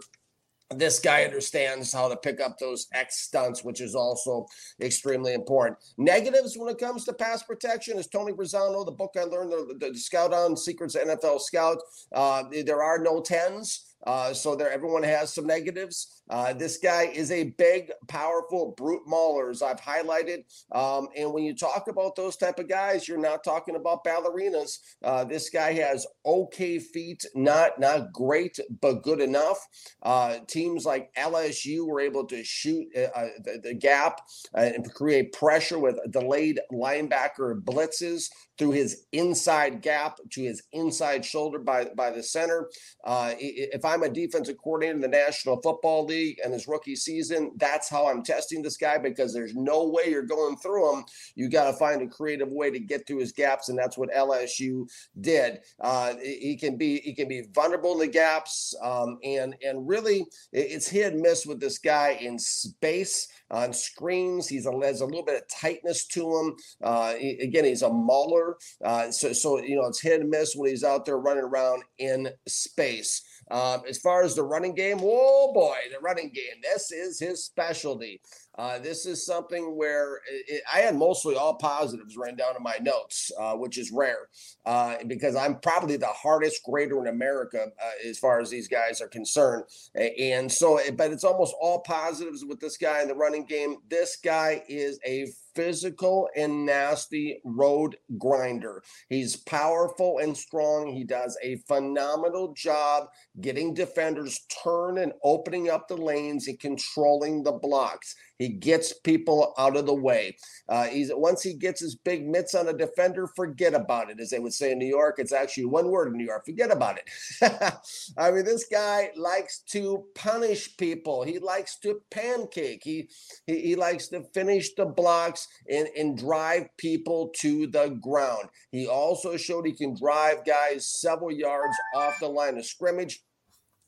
this 0.75 1.00
guy 1.00 1.24
understands 1.24 1.94
how 1.94 2.10
to 2.10 2.18
pick 2.18 2.42
up 2.42 2.58
those 2.58 2.88
X 2.94 3.22
stunts, 3.22 3.63
which 3.63 3.80
is 3.80 3.96
also 3.96 4.46
extremely 4.82 5.34
important. 5.34 5.77
Negatives 5.98 6.58
when 6.58 6.70
it 6.70 6.77
comes 6.77 7.06
to 7.06 7.13
pass 7.13 7.42
protection 7.42 7.98
is 7.98 8.08
Tony 8.08 8.34
Razzano, 8.34 8.86
the 8.86 8.92
book 8.92 9.16
I 9.18 9.24
learned, 9.24 9.51
the, 9.51 9.77
the, 9.80 9.98
Scout 9.98 10.34
on 10.34 10.58
Secrets 10.58 10.96
NFL 10.96 11.39
Scout. 11.39 11.77
Uh, 12.12 12.44
there 12.66 12.84
are 12.84 13.00
no 13.00 13.22
tens. 13.22 13.96
Uh, 14.06 14.34
so 14.34 14.56
there, 14.56 14.72
everyone 14.72 15.04
has 15.04 15.34
some 15.34 15.48
negatives. 15.48 16.22
Uh, 16.30 16.54
this 16.54 16.77
guy 16.77 17.04
is 17.04 17.32
a 17.32 17.51
big, 17.58 17.92
powerful 18.08 18.74
brute 18.77 19.04
mauler, 19.08 19.50
as 19.50 19.62
I've 19.62 19.82
highlighted. 19.82 20.44
Um, 20.72 21.08
and 21.16 21.34
when 21.34 21.44
you 21.44 21.56
talk 21.56 21.88
about 21.88 22.16
those 22.16 22.36
type 22.36 22.60
of 22.60 22.68
guys, 22.68 23.08
you're 23.08 23.18
not 23.18 23.44
talking 23.44 23.75
about 23.75 24.04
ballerinas. 24.04 24.80
Uh, 25.04 25.24
this 25.24 25.50
guy 25.50 25.74
has 25.74 26.06
okay 26.25 26.80
feet, 26.80 27.25
not 27.34 27.80
not 27.80 28.12
great, 28.12 28.60
but 28.82 29.04
good 29.04 29.22
enough. 29.22 29.66
Uh, 30.01 30.38
teams 30.48 30.86
like 30.86 31.13
LSU 31.16 31.88
were 31.88 32.01
able 32.01 32.25
to 32.25 32.44
shoot 32.44 32.88
uh, 32.96 33.08
uh, 33.16 33.27
the, 33.44 33.60
the, 33.63 33.74
gap 33.74 34.22
and 34.54 34.92
create 34.94 35.32
pressure 35.34 35.77
with 35.80 35.98
delayed 36.10 36.60
linebacker 36.74 37.62
blitzes 37.62 38.30
through 38.57 38.71
his 38.71 39.05
inside 39.11 39.81
gap 39.81 40.17
to 40.31 40.41
his 40.41 40.63
inside 40.71 41.23
shoulder 41.23 41.59
by, 41.59 41.85
by 41.95 42.09
the 42.09 42.23
center. 42.23 42.69
Uh, 43.03 43.33
if 43.37 43.85
I'm 43.85 44.03
a 44.03 44.09
defensive 44.09 44.57
coordinator 44.57 44.95
in 44.95 45.01
the 45.01 45.07
National 45.07 45.61
Football 45.61 46.05
League 46.05 46.39
and 46.43 46.53
his 46.53 46.67
rookie 46.67 46.95
season, 46.95 47.51
that's 47.57 47.89
how 47.89 48.07
I'm 48.07 48.23
testing 48.23 48.61
this 48.61 48.77
guy 48.77 48.97
because 48.97 49.33
there's 49.33 49.55
no 49.55 49.87
way 49.87 50.09
you're 50.09 50.23
going 50.23 50.57
through 50.57 50.93
him. 50.93 51.05
You 51.35 51.49
got 51.49 51.71
to 51.71 51.77
find 51.77 52.01
a 52.01 52.07
creative 52.07 52.49
way 52.49 52.71
to 52.71 52.79
get 52.79 53.05
through 53.05 53.19
his 53.19 53.31
gaps, 53.31 53.69
and 53.69 53.77
that's 53.77 53.97
what 53.97 54.13
LSU 54.13 54.87
did. 55.21 55.59
Uh, 55.79 56.15
he 56.21 56.57
can 56.59 56.77
be 56.77 56.99
he 56.99 57.13
can 57.13 57.27
be 57.27 57.43
vulnerable 57.53 57.93
in 57.93 57.99
the 57.99 58.07
gaps, 58.07 58.73
um, 58.81 59.17
and 59.23 59.55
and 59.61 59.87
really 59.87 60.25
it's 60.51 60.87
hit 60.87 61.13
and 61.13 61.21
miss 61.21 61.45
with 61.45 61.59
this 61.59 61.77
guy 61.77 62.17
in 62.21 62.39
space 62.39 63.27
on 63.51 63.74
screens. 63.74 64.48
He's 64.48 64.66
a, 64.66 64.72
has 64.84 65.01
a 65.01 65.06
little 65.06 65.25
bit 65.25 65.42
of 65.42 65.48
tightness 65.50 66.06
to 66.08 66.38
him. 66.38 66.56
Uh, 66.82 67.13
he, 67.13 67.38
again, 67.42 67.66
he's 67.66 67.82
a 67.82 67.89
mauler. 67.89 68.58
Uh, 68.84 69.12
so, 69.12 69.34
so, 69.34 69.60
you 69.62 69.75
know, 69.75 69.88
it's 69.88 70.01
hit 70.01 70.22
and 70.22 70.30
miss 70.30 70.56
when 70.56 70.70
he's 70.70 70.84
out 70.84 71.06
there 71.06 71.18
running 71.18 71.44
around 71.44 71.84
in 71.98 72.30
space. 72.48 73.22
Um, 73.50 73.82
as 73.88 73.98
far 74.00 74.24
as 74.24 74.36
the 74.36 74.44
running 74.44 74.75
game, 74.75 75.00
oh 75.01 75.51
boy, 75.54 75.77
the 75.92 76.00
running 76.00 76.32
game. 76.34 76.62
This 76.62 76.92
is 76.92 77.20
his 77.20 77.46
specialty. 77.46 78.22
Uh, 78.57 78.79
this 78.79 79.05
is 79.05 79.25
something 79.25 79.77
where 79.77 80.19
it, 80.47 80.63
I 80.73 80.79
had 80.79 80.95
mostly 80.95 81.35
all 81.35 81.55
positives 81.55 82.17
written 82.17 82.37
down 82.37 82.55
in 82.55 82.63
my 82.63 82.77
notes, 82.81 83.31
uh, 83.39 83.53
which 83.53 83.77
is 83.77 83.91
rare 83.91 84.29
uh, 84.65 84.95
because 85.05 85.35
I'm 85.35 85.59
probably 85.59 85.97
the 85.97 86.07
hardest 86.07 86.63
grader 86.63 86.99
in 86.99 87.07
America 87.07 87.67
uh, 87.67 88.09
as 88.09 88.17
far 88.17 88.39
as 88.39 88.49
these 88.49 88.67
guys 88.67 88.99
are 89.01 89.07
concerned. 89.07 89.65
And 89.95 90.51
so, 90.51 90.79
but 90.95 91.11
it's 91.11 91.23
almost 91.23 91.55
all 91.61 91.81
positives 91.81 92.43
with 92.43 92.59
this 92.59 92.77
guy 92.77 93.01
in 93.01 93.07
the 93.07 93.15
running 93.15 93.45
game. 93.45 93.77
This 93.89 94.17
guy 94.23 94.63
is 94.67 94.99
a 95.05 95.27
physical 95.57 96.29
and 96.35 96.67
nasty 96.67 97.41
road 97.43 97.97
grinder. 98.19 98.83
He's 99.09 99.35
powerful 99.35 100.19
and 100.19 100.37
strong. 100.37 100.93
He 100.93 101.03
does 101.03 101.35
a 101.41 101.55
phenomenal 101.67 102.53
job 102.53 103.07
getting 103.41 103.73
defenders 103.73 104.39
turn 104.63 104.99
and 104.99 105.13
opening 105.23 105.67
up 105.67 105.87
the 105.87 105.97
lanes 105.97 106.47
and 106.47 106.59
controlling 106.59 107.41
the 107.41 107.53
blocks. 107.53 108.15
He 108.37 108.47
gets 108.50 108.94
people 108.94 109.54
out 109.58 109.77
of 109.77 109.86
the 109.86 109.94
way. 109.94 110.36
Uh, 110.70 110.86
he's 110.86 111.12
once 111.13 111.42
he 111.42 111.54
gets 111.54 111.82
his 111.82 111.96
big 111.96 112.27
mitts 112.27 112.56
on 112.56 112.68
a 112.68 112.74
defender, 112.74 113.27
forget 113.36 113.74
about 113.74 114.10
it, 114.10 114.20
as 114.20 114.30
they 114.30 114.39
would 114.39 114.54
say 114.54 114.72
in 114.72 114.80
New 114.80 114.88
York. 114.88 115.16
It's 115.18 115.34
actually 115.34 115.66
one 115.66 115.89
word 115.89 116.10
in 116.10 116.18
New 116.18 116.25
York. 116.25 116.46
Forget 116.46 116.72
about 116.72 116.98
it. 116.98 117.74
I 118.18 118.32
mean, 118.32 118.46
this 118.46 118.66
guy 118.72 119.12
likes 119.16 119.60
to 119.72 120.06
punish 120.16 120.75
people. 120.77 121.24
He 121.24 121.39
likes 121.39 121.77
to 121.80 122.01
pancake. 122.12 122.82
He 122.84 123.10
he, 123.46 123.62
he 123.62 123.75
likes 123.75 124.08
to 124.10 124.24
finish 124.34 124.74
the 124.75 124.86
blocks 124.86 125.48
and, 125.70 125.88
and 125.98 126.18
drive 126.18 126.68
people 126.77 127.32
to 127.38 127.68
the 127.68 127.98
ground. 128.01 128.50
He 128.72 128.88
also 128.88 129.38
showed 129.38 129.66
he 129.66 129.74
can 129.74 129.96
drive 129.96 130.46
guys 130.46 130.89
several 130.89 131.32
yards 131.32 131.75
off 131.96 132.20
the 132.20 132.27
line 132.27 132.58
of 132.58 132.66
scrimmage. 132.66 133.22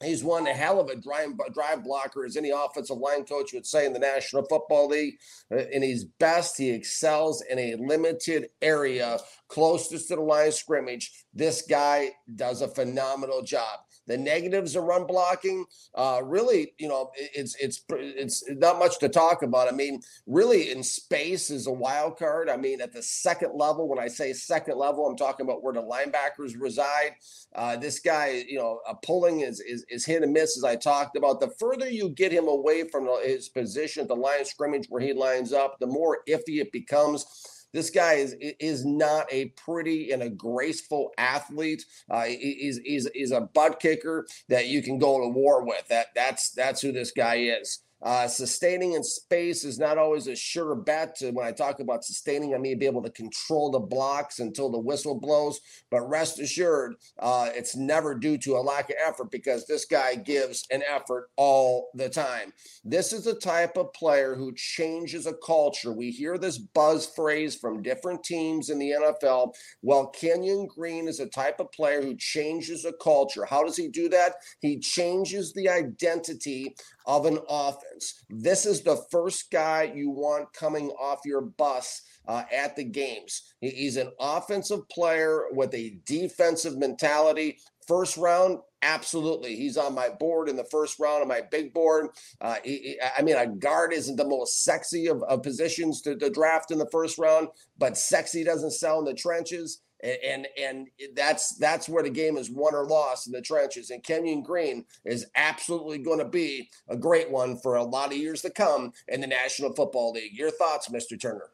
He's 0.01 0.23
one 0.23 0.45
hell 0.45 0.79
of 0.79 0.89
a 0.89 0.95
drive, 0.95 1.31
drive 1.53 1.83
blocker, 1.83 2.25
as 2.25 2.37
any 2.37 2.51
offensive 2.51 2.97
line 2.97 3.25
coach 3.25 3.51
would 3.53 3.65
say 3.65 3.85
in 3.85 3.91
the 3.91 3.99
National 3.99 4.45
Football 4.45 4.87
League. 4.87 5.15
Uh, 5.51 5.63
and 5.73 5.83
he's 5.83 6.05
best. 6.05 6.57
He 6.57 6.69
excels 6.69 7.43
in 7.49 7.59
a 7.59 7.75
limited 7.75 8.49
area 8.61 9.19
closest 9.49 10.07
to 10.07 10.15
the 10.15 10.21
line 10.21 10.47
of 10.47 10.53
scrimmage. 10.53 11.11
This 11.33 11.63
guy 11.63 12.11
does 12.35 12.61
a 12.61 12.67
phenomenal 12.69 13.41
job. 13.41 13.79
The 14.09 14.17
negatives 14.17 14.75
of 14.75 14.85
run 14.85 15.05
blocking, 15.05 15.65
uh, 15.93 16.21
really, 16.23 16.73
you 16.79 16.87
know, 16.87 17.11
it's 17.15 17.55
it's 17.61 17.83
it's 17.91 18.43
not 18.49 18.79
much 18.79 18.97
to 18.99 19.07
talk 19.07 19.43
about. 19.43 19.67
I 19.67 19.71
mean, 19.71 20.01
really, 20.25 20.71
in 20.71 20.81
space 20.81 21.51
is 21.51 21.67
a 21.67 21.71
wild 21.71 22.17
card. 22.17 22.49
I 22.49 22.57
mean, 22.57 22.81
at 22.81 22.91
the 22.91 23.03
second 23.03 23.51
level, 23.53 23.87
when 23.87 23.99
I 23.99 24.07
say 24.07 24.33
second 24.33 24.79
level, 24.79 25.05
I'm 25.05 25.15
talking 25.15 25.45
about 25.45 25.63
where 25.63 25.75
the 25.75 25.83
linebackers 25.83 26.59
reside. 26.59 27.11
Uh, 27.53 27.77
this 27.77 27.99
guy, 27.99 28.43
you 28.47 28.57
know, 28.57 28.79
uh, 28.87 28.95
pulling 28.95 29.41
is, 29.41 29.59
is 29.59 29.85
is 29.89 30.07
hit 30.07 30.23
and 30.23 30.33
miss, 30.33 30.57
as 30.57 30.63
I 30.63 30.75
talked 30.75 31.15
about. 31.15 31.39
The 31.39 31.53
further 31.59 31.87
you 31.87 32.09
get 32.09 32.31
him 32.31 32.47
away 32.47 32.89
from 32.89 33.07
his 33.23 33.47
position 33.47 34.01
at 34.01 34.07
the 34.07 34.15
line 34.15 34.41
of 34.41 34.47
scrimmage 34.47 34.87
where 34.89 35.01
he 35.01 35.13
lines 35.13 35.53
up, 35.53 35.77
the 35.79 35.85
more 35.85 36.23
iffy 36.27 36.59
it 36.61 36.71
becomes. 36.71 37.58
This 37.73 37.89
guy 37.89 38.15
is 38.15 38.35
is 38.39 38.85
not 38.85 39.27
a 39.31 39.45
pretty 39.49 40.11
and 40.11 40.23
a 40.23 40.29
graceful 40.29 41.11
athlete. 41.17 41.85
Uh, 42.09 42.25
he's, 42.25 42.79
he's, 42.83 43.09
he's 43.13 43.31
a 43.31 43.41
butt 43.41 43.79
kicker 43.79 44.27
that 44.47 44.67
you 44.67 44.81
can 44.81 44.97
go 44.97 45.19
to 45.21 45.27
war 45.27 45.63
with. 45.63 45.87
That 45.87 46.07
that's 46.15 46.51
that's 46.51 46.81
who 46.81 46.91
this 46.91 47.11
guy 47.11 47.35
is. 47.35 47.79
Uh, 48.01 48.27
sustaining 48.27 48.93
in 48.93 49.03
space 49.03 49.65
is 49.65 49.77
not 49.77 49.97
always 49.97 50.27
a 50.27 50.35
sure 50.35 50.75
bet. 50.75 51.17
When 51.21 51.45
I 51.45 51.51
talk 51.51 51.79
about 51.79 52.05
sustaining, 52.05 52.55
I 52.55 52.57
may 52.57 52.75
be 52.75 52.85
able 52.85 53.03
to 53.03 53.09
control 53.09 53.71
the 53.71 53.79
blocks 53.79 54.39
until 54.39 54.69
the 54.69 54.79
whistle 54.79 55.19
blows. 55.19 55.59
But 55.91 56.09
rest 56.09 56.39
assured, 56.39 56.95
uh, 57.17 57.49
it's 57.53 57.75
never 57.75 58.15
due 58.15 58.37
to 58.39 58.55
a 58.55 58.61
lack 58.61 58.89
of 58.89 58.95
effort 59.05 59.31
because 59.31 59.65
this 59.65 59.85
guy 59.85 60.15
gives 60.15 60.65
an 60.71 60.83
effort 60.89 61.29
all 61.35 61.89
the 61.93 62.09
time. 62.09 62.53
This 62.85 63.11
is 63.11 63.25
the 63.25 63.35
type 63.35 63.77
of 63.77 63.93
player 63.93 64.35
who 64.35 64.53
changes 64.55 65.25
a 65.25 65.33
culture. 65.33 65.91
We 65.91 66.11
hear 66.11 66.37
this 66.37 66.57
buzz 66.57 67.05
phrase 67.05 67.55
from 67.55 67.81
different 67.81 68.23
teams 68.23 68.69
in 68.69 68.79
the 68.79 68.91
NFL. 68.91 69.53
Well, 69.81 70.07
Kenyon 70.07 70.67
Green 70.67 71.07
is 71.07 71.19
a 71.19 71.25
type 71.25 71.59
of 71.59 71.71
player 71.71 72.01
who 72.01 72.15
changes 72.15 72.85
a 72.85 72.93
culture. 72.93 73.45
How 73.45 73.63
does 73.63 73.75
he 73.75 73.89
do 73.89 74.07
that? 74.09 74.35
He 74.61 74.79
changes 74.79 75.53
the 75.53 75.67
identity 75.67 76.75
of 77.09 77.25
an 77.25 77.39
offense. 77.49 78.23
This 78.29 78.67
is 78.67 78.81
the 78.81 79.03
first 79.09 79.49
guy 79.49 79.91
you 79.95 80.11
want 80.11 80.53
coming 80.53 80.91
off 80.91 81.21
your 81.25 81.41
bus 81.41 82.03
uh, 82.27 82.43
at 82.55 82.75
the 82.75 82.83
games. 82.83 83.55
He's 83.61 83.97
an 83.97 84.11
offensive 84.19 84.87
player 84.89 85.45
with 85.51 85.73
a 85.73 85.97
defensive 86.05 86.77
mentality. 86.77 87.57
First 87.87 88.15
round, 88.15 88.59
absolutely. 88.83 89.55
He's 89.55 89.75
on 89.75 89.95
my 89.95 90.09
board 90.09 90.49
in 90.49 90.55
the 90.55 90.65
first 90.65 90.99
round 90.99 91.23
on 91.23 91.27
my 91.27 91.41
big 91.41 91.73
board. 91.73 92.09
Uh, 92.39 92.57
he, 92.63 92.99
I 93.17 93.23
mean, 93.23 93.37
a 93.37 93.47
guard 93.47 93.91
isn't 93.91 94.15
the 94.15 94.27
most 94.27 94.63
sexy 94.63 95.07
of, 95.07 95.23
of 95.23 95.41
positions 95.41 96.03
to, 96.03 96.15
to 96.15 96.29
draft 96.29 96.69
in 96.69 96.77
the 96.77 96.89
first 96.91 97.17
round, 97.17 97.47
but 97.79 97.97
sexy 97.97 98.43
doesn't 98.43 98.73
sell 98.73 98.99
in 98.99 99.05
the 99.05 99.15
trenches 99.15 99.81
and 100.01 100.47
and 100.57 100.87
that's 101.13 101.55
that's 101.57 101.89
where 101.89 102.03
the 102.03 102.09
game 102.09 102.37
is 102.37 102.49
won 102.49 102.73
or 102.73 102.85
lost 102.85 103.27
in 103.27 103.33
the 103.33 103.41
trenches. 103.41 103.89
And 103.89 104.03
Kenyon 104.03 104.43
Green 104.43 104.85
is 105.05 105.25
absolutely 105.35 105.97
going 105.97 106.19
to 106.19 106.25
be 106.25 106.69
a 106.87 106.95
great 106.95 107.29
one 107.29 107.57
for 107.57 107.75
a 107.75 107.83
lot 107.83 108.11
of 108.11 108.17
years 108.17 108.41
to 108.43 108.49
come 108.49 108.93
in 109.07 109.21
the 109.21 109.27
National 109.27 109.73
Football 109.73 110.13
League. 110.13 110.33
Your 110.33 110.51
thoughts, 110.51 110.89
Mr. 110.89 111.19
Turner? 111.19 111.49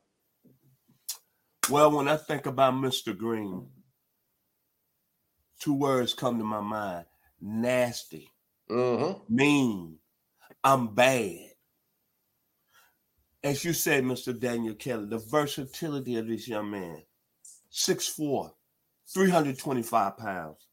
Well, 1.70 1.92
when 1.92 2.08
I 2.08 2.18
think 2.18 2.46
about 2.46 2.76
Mr. 2.76 3.18
Green, 3.18 3.68
two 5.60 5.74
words 5.74 6.14
come 6.14 6.38
to 6.38 6.44
my 6.44 6.62
mind: 6.62 7.06
nasty, 7.42 8.30
mm-hmm. 8.70 9.36
mean, 9.36 9.98
I'm 10.64 10.94
bad. 10.94 11.40
As 13.44 13.64
you 13.64 13.74
said, 13.74 14.04
Mr. 14.04 14.40
Daniel 14.40 14.74
Kelly, 14.74 15.06
the 15.06 15.20
versatility 15.20 16.18
of 16.18 16.28
this 16.28 16.48
young 16.48 16.72
man 16.72 17.04
6'4, 17.76 18.52
325 19.14 20.18
pounds, 20.18 20.68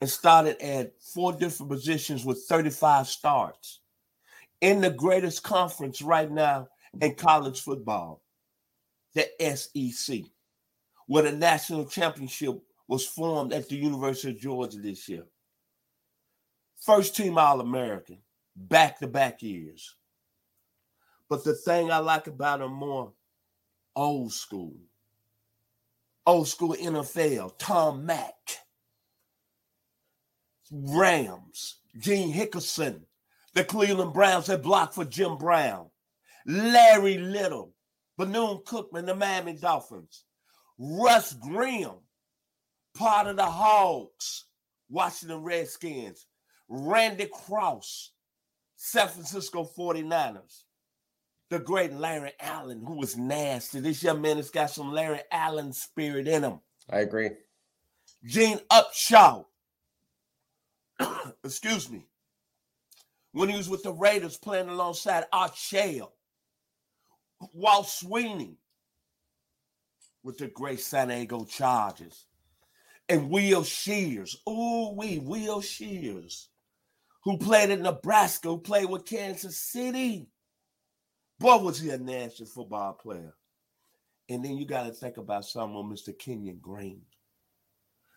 and 0.00 0.08
started 0.08 0.60
at 0.62 0.92
four 1.02 1.32
different 1.32 1.72
positions 1.72 2.24
with 2.24 2.44
35 2.48 3.08
starts 3.08 3.80
in 4.60 4.80
the 4.80 4.90
greatest 4.90 5.42
conference 5.42 6.00
right 6.00 6.30
now 6.30 6.68
in 7.00 7.14
college 7.14 7.60
football, 7.60 8.22
the 9.14 9.28
SEC, 9.56 10.20
where 11.06 11.24
the 11.24 11.32
national 11.32 11.84
championship 11.84 12.54
was 12.88 13.04
formed 13.04 13.52
at 13.52 13.68
the 13.68 13.76
University 13.76 14.30
of 14.30 14.40
Georgia 14.40 14.78
this 14.78 15.08
year. 15.08 15.24
First 16.78 17.16
team 17.16 17.38
All 17.38 17.60
American, 17.60 18.18
back 18.54 19.00
to 19.00 19.08
back 19.08 19.42
years. 19.42 19.96
But 21.28 21.42
the 21.42 21.54
thing 21.54 21.90
I 21.90 21.98
like 21.98 22.28
about 22.28 22.60
him 22.60 22.72
more, 22.72 23.12
old 23.96 24.32
school 24.32 24.76
old 26.26 26.48
school 26.48 26.74
NFL, 26.74 27.52
Tom 27.58 28.04
Mack, 28.04 28.58
Rams, 30.70 31.76
Gene 31.98 32.32
Hickerson, 32.32 33.02
the 33.54 33.64
Cleveland 33.64 34.12
Browns 34.12 34.46
that 34.46 34.62
blocked 34.62 34.94
for 34.94 35.04
Jim 35.04 35.36
Brown, 35.38 35.88
Larry 36.46 37.18
Little, 37.18 37.72
Bethune 38.18 38.58
Cookman, 38.66 39.06
the 39.06 39.14
Miami 39.14 39.54
Dolphins, 39.54 40.24
Russ 40.78 41.32
Grimm, 41.34 41.94
part 42.94 43.26
of 43.26 43.36
the 43.36 43.44
Hogs, 43.44 44.44
Washington 44.88 45.42
Redskins, 45.42 46.26
Randy 46.68 47.28
Cross, 47.32 48.12
San 48.76 49.08
Francisco 49.08 49.68
49ers, 49.76 50.64
the 51.50 51.58
great 51.58 51.92
Larry 51.92 52.32
Allen, 52.40 52.82
who 52.84 52.94
was 52.94 53.16
nasty. 53.16 53.80
This 53.80 54.02
young 54.02 54.20
man 54.20 54.36
has 54.36 54.50
got 54.50 54.70
some 54.70 54.92
Larry 54.92 55.20
Allen 55.30 55.72
spirit 55.72 56.26
in 56.26 56.42
him. 56.42 56.60
I 56.90 57.00
agree. 57.00 57.30
Gene 58.24 58.60
Upshaw, 58.70 59.44
excuse 61.44 61.90
me, 61.90 62.06
when 63.32 63.48
he 63.48 63.56
was 63.56 63.68
with 63.68 63.82
the 63.82 63.92
Raiders 63.92 64.36
playing 64.36 64.68
alongside 64.68 65.24
Art 65.32 65.54
Shell, 65.54 66.12
Walt 67.52 67.88
Sweeney, 67.88 68.58
with 70.24 70.38
the 70.38 70.48
great 70.48 70.80
San 70.80 71.08
Diego 71.08 71.44
Chargers. 71.44 72.26
And 73.08 73.30
Will 73.30 73.62
Shields, 73.62 74.36
oh, 74.46 74.92
we 74.94 75.20
Will 75.20 75.60
Shields, 75.60 76.48
who 77.22 77.38
played 77.38 77.70
in 77.70 77.82
Nebraska, 77.82 78.48
who 78.48 78.58
played 78.58 78.90
with 78.90 79.04
Kansas 79.04 79.56
City. 79.56 80.28
Boy, 81.38 81.58
was 81.58 81.78
he 81.78 81.90
a 81.90 81.98
national 81.98 82.48
football 82.48 82.94
player. 82.94 83.34
And 84.28 84.44
then 84.44 84.56
you 84.56 84.66
got 84.66 84.86
to 84.86 84.92
think 84.92 85.18
about 85.18 85.44
someone, 85.44 85.84
Mr. 85.84 86.16
Kenyon 86.18 86.58
Green. 86.60 87.02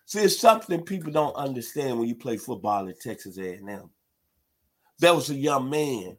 See, 0.05 0.19
it's 0.21 0.39
something 0.39 0.81
people 0.81 1.11
don't 1.11 1.35
understand 1.35 1.99
when 1.99 2.07
you 2.07 2.15
play 2.15 2.37
football 2.37 2.89
at 2.89 2.99
Texas 2.99 3.37
A&M. 3.37 3.89
There 4.97 5.13
was 5.13 5.29
a 5.29 5.35
young 5.35 5.69
man 5.69 6.17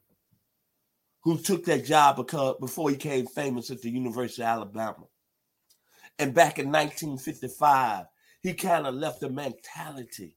who 1.23 1.37
took 1.38 1.64
that 1.64 1.85
job 1.85 2.16
because 2.16 2.57
before 2.61 2.90
he 2.90 2.97
became 2.97 3.26
famous 3.26 3.71
at 3.71 3.83
the 3.83 3.90
University 3.90 4.42
of 4.42 4.49
Alabama. 4.49 5.07
And 6.19 6.35
back 6.35 6.59
in 6.59 6.66
1955, 6.66 8.07
he 8.42 8.54
kind 8.54 8.87
of 8.87 8.95
left 8.95 9.23
a 9.23 9.28
mentality 9.28 10.37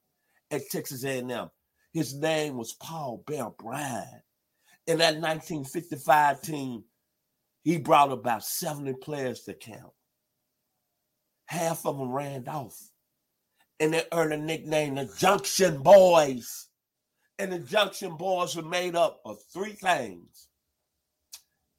at 0.50 0.68
Texas 0.70 1.04
A&M. 1.04 1.50
His 1.92 2.14
name 2.14 2.56
was 2.56 2.72
Paul 2.74 3.22
Bear 3.26 3.50
Bryant. 3.50 4.22
In 4.86 4.98
that 4.98 5.14
1955 5.14 6.42
team, 6.42 6.84
he 7.62 7.78
brought 7.78 8.12
about 8.12 8.44
70 8.44 8.94
players 8.94 9.40
to 9.42 9.54
camp. 9.54 9.90
Half 11.46 11.86
of 11.86 11.98
them 11.98 12.12
ran 12.12 12.46
off. 12.48 12.78
And 13.80 13.94
they 13.94 14.04
earned 14.12 14.34
a 14.34 14.36
nickname, 14.36 14.96
the 14.96 15.10
Junction 15.18 15.82
Boys. 15.82 16.68
And 17.38 17.52
the 17.52 17.58
Junction 17.58 18.16
Boys 18.16 18.54
were 18.54 18.62
made 18.62 18.94
up 18.94 19.20
of 19.24 19.38
three 19.52 19.72
things 19.72 20.48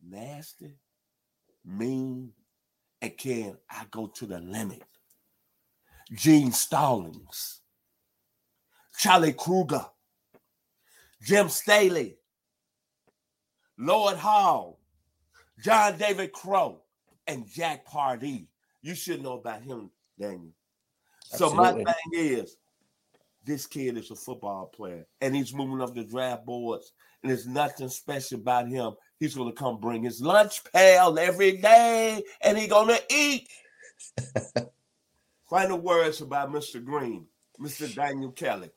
nasty, 0.10 0.76
mean, 1.64 2.32
and 3.02 3.18
can 3.18 3.58
I 3.70 3.86
go 3.90 4.08
to 4.08 4.26
the 4.26 4.40
limit? 4.40 4.84
Gene 6.14 6.52
Stallings, 6.52 7.62
Charlie 8.98 9.34
Krueger, 9.34 9.86
Jim 11.22 11.50
Staley, 11.50 12.18
Lloyd 13.78 14.18
Hall, 14.18 14.80
John 15.64 15.98
David 15.98 16.32
Crow, 16.32 16.82
and 17.28 17.48
Jack 17.48 17.86
Pardee. 17.86 18.48
You 18.82 18.96
should 18.96 19.22
know 19.22 19.34
about 19.34 19.62
him, 19.62 19.90
Daniel. 20.20 20.54
Absolutely. 21.34 21.58
So 21.58 21.64
my 21.64 21.74
thing 21.74 22.12
is, 22.14 22.58
this 23.44 23.68
kid 23.68 23.98
is 23.98 24.12
a 24.12 24.16
football 24.16 24.68
player, 24.68 25.06
and 25.22 25.36
he's 25.36 25.54
moving 25.54 25.82
up 25.82 25.94
the 25.94 26.04
draft 26.04 26.46
boards, 26.46 26.94
and 27.22 27.30
there's 27.30 27.48
nothing 27.48 27.90
special 27.90 28.40
about 28.40 28.68
him. 28.68 28.94
He's 29.20 29.36
gonna 29.36 29.52
come 29.52 29.80
bring 29.80 30.04
his 30.04 30.22
lunch 30.22 30.64
pail 30.74 31.18
every 31.20 31.58
day, 31.58 32.24
and 32.42 32.58
he's 32.58 32.70
gonna 32.70 32.98
eat. 33.10 33.48
Final 35.50 35.78
words 35.80 36.22
about 36.22 36.52
Mr. 36.52 36.84
Green, 36.84 37.28
Mr. 37.60 37.94
Daniel 37.94 38.32
Kelly. 38.32 38.72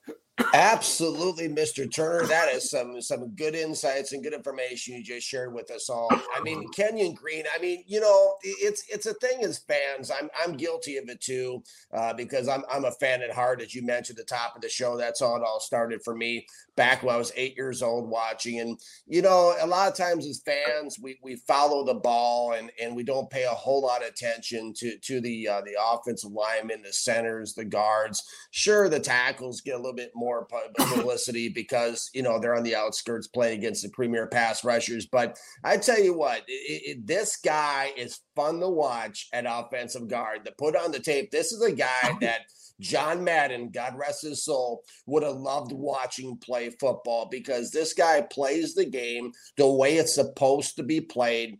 Absolutely, 0.54 1.48
Mr. 1.48 1.92
Turner. 1.92 2.26
That 2.26 2.52
is 2.54 2.70
some 2.70 3.00
some 3.02 3.28
good 3.34 3.54
insights 3.54 4.12
and 4.12 4.22
good 4.22 4.32
information 4.32 4.94
you 4.94 5.02
just 5.02 5.26
shared 5.26 5.52
with 5.52 5.70
us 5.70 5.90
all. 5.90 6.08
I 6.34 6.40
mean, 6.40 6.68
Kenyon 6.70 7.14
Green. 7.14 7.44
I 7.54 7.60
mean, 7.60 7.84
you 7.86 8.00
know, 8.00 8.36
it's 8.42 8.84
it's 8.88 9.06
a 9.06 9.14
thing 9.14 9.44
as 9.44 9.58
fans. 9.58 10.10
I'm 10.10 10.30
I'm 10.42 10.56
guilty 10.56 10.96
of 10.96 11.08
it 11.08 11.20
too, 11.20 11.62
uh, 11.92 12.14
because 12.14 12.48
I'm 12.48 12.64
I'm 12.70 12.84
a 12.84 12.92
fan 12.92 13.22
at 13.22 13.32
heart, 13.32 13.60
as 13.60 13.74
you 13.74 13.84
mentioned 13.84 14.18
at 14.18 14.26
the 14.26 14.34
top 14.34 14.56
of 14.56 14.62
the 14.62 14.68
show. 14.68 14.96
That's 14.96 15.20
how 15.20 15.36
it 15.36 15.42
all 15.42 15.60
started 15.60 16.02
for 16.02 16.14
me 16.14 16.46
back 16.76 17.02
when 17.02 17.14
I 17.14 17.18
was 17.18 17.32
eight 17.36 17.56
years 17.56 17.82
old 17.82 18.08
watching. 18.08 18.60
And 18.60 18.78
you 19.06 19.20
know, 19.20 19.54
a 19.60 19.66
lot 19.66 19.90
of 19.90 19.96
times 19.96 20.26
as 20.26 20.40
fans, 20.40 20.98
we 20.98 21.18
we 21.22 21.36
follow 21.36 21.84
the 21.84 21.94
ball 21.94 22.52
and 22.52 22.70
and 22.80 22.96
we 22.96 23.02
don't 23.02 23.28
pay 23.28 23.44
a 23.44 23.50
whole 23.50 23.82
lot 23.82 24.02
of 24.02 24.08
attention 24.08 24.72
to 24.78 24.96
to 24.98 25.20
the 25.20 25.48
uh, 25.48 25.60
the 25.60 25.76
offensive 25.80 26.32
linemen, 26.32 26.82
the 26.82 26.92
centers, 26.92 27.52
the 27.54 27.64
guards. 27.64 28.22
Sure, 28.50 28.88
the 28.88 29.00
tackles 29.00 29.60
get 29.60 29.74
a 29.74 29.78
little 29.78 29.92
bit 29.92 30.12
more 30.14 30.37
publicity 30.78 31.48
because 31.48 32.10
you 32.14 32.22
know 32.22 32.38
they're 32.38 32.56
on 32.56 32.62
the 32.62 32.76
outskirts 32.76 33.26
playing 33.26 33.58
against 33.58 33.82
the 33.82 33.90
premier 33.90 34.26
pass 34.26 34.64
rushers. 34.64 35.06
But 35.06 35.38
I 35.64 35.76
tell 35.76 36.00
you 36.00 36.14
what, 36.14 36.42
it, 36.48 36.82
it, 36.86 37.06
this 37.06 37.36
guy 37.36 37.92
is 37.96 38.20
fun 38.36 38.60
to 38.60 38.68
watch 38.68 39.28
at 39.32 39.46
offensive 39.48 40.08
guard. 40.08 40.44
To 40.44 40.52
put 40.58 40.76
on 40.76 40.92
the 40.92 41.00
tape, 41.00 41.30
this 41.30 41.52
is 41.52 41.62
a 41.62 41.72
guy 41.72 42.12
that. 42.20 42.42
John 42.80 43.24
Madden, 43.24 43.70
God 43.70 43.98
rest 43.98 44.22
his 44.22 44.44
soul, 44.44 44.84
would 45.06 45.24
have 45.24 45.34
loved 45.34 45.72
watching 45.72 46.36
play 46.36 46.70
football 46.78 47.26
because 47.28 47.72
this 47.72 47.92
guy 47.92 48.20
plays 48.20 48.76
the 48.76 48.84
game 48.84 49.32
the 49.56 49.66
way 49.66 49.96
it's 49.96 50.14
supposed 50.14 50.76
to 50.76 50.84
be 50.84 51.00
played 51.00 51.58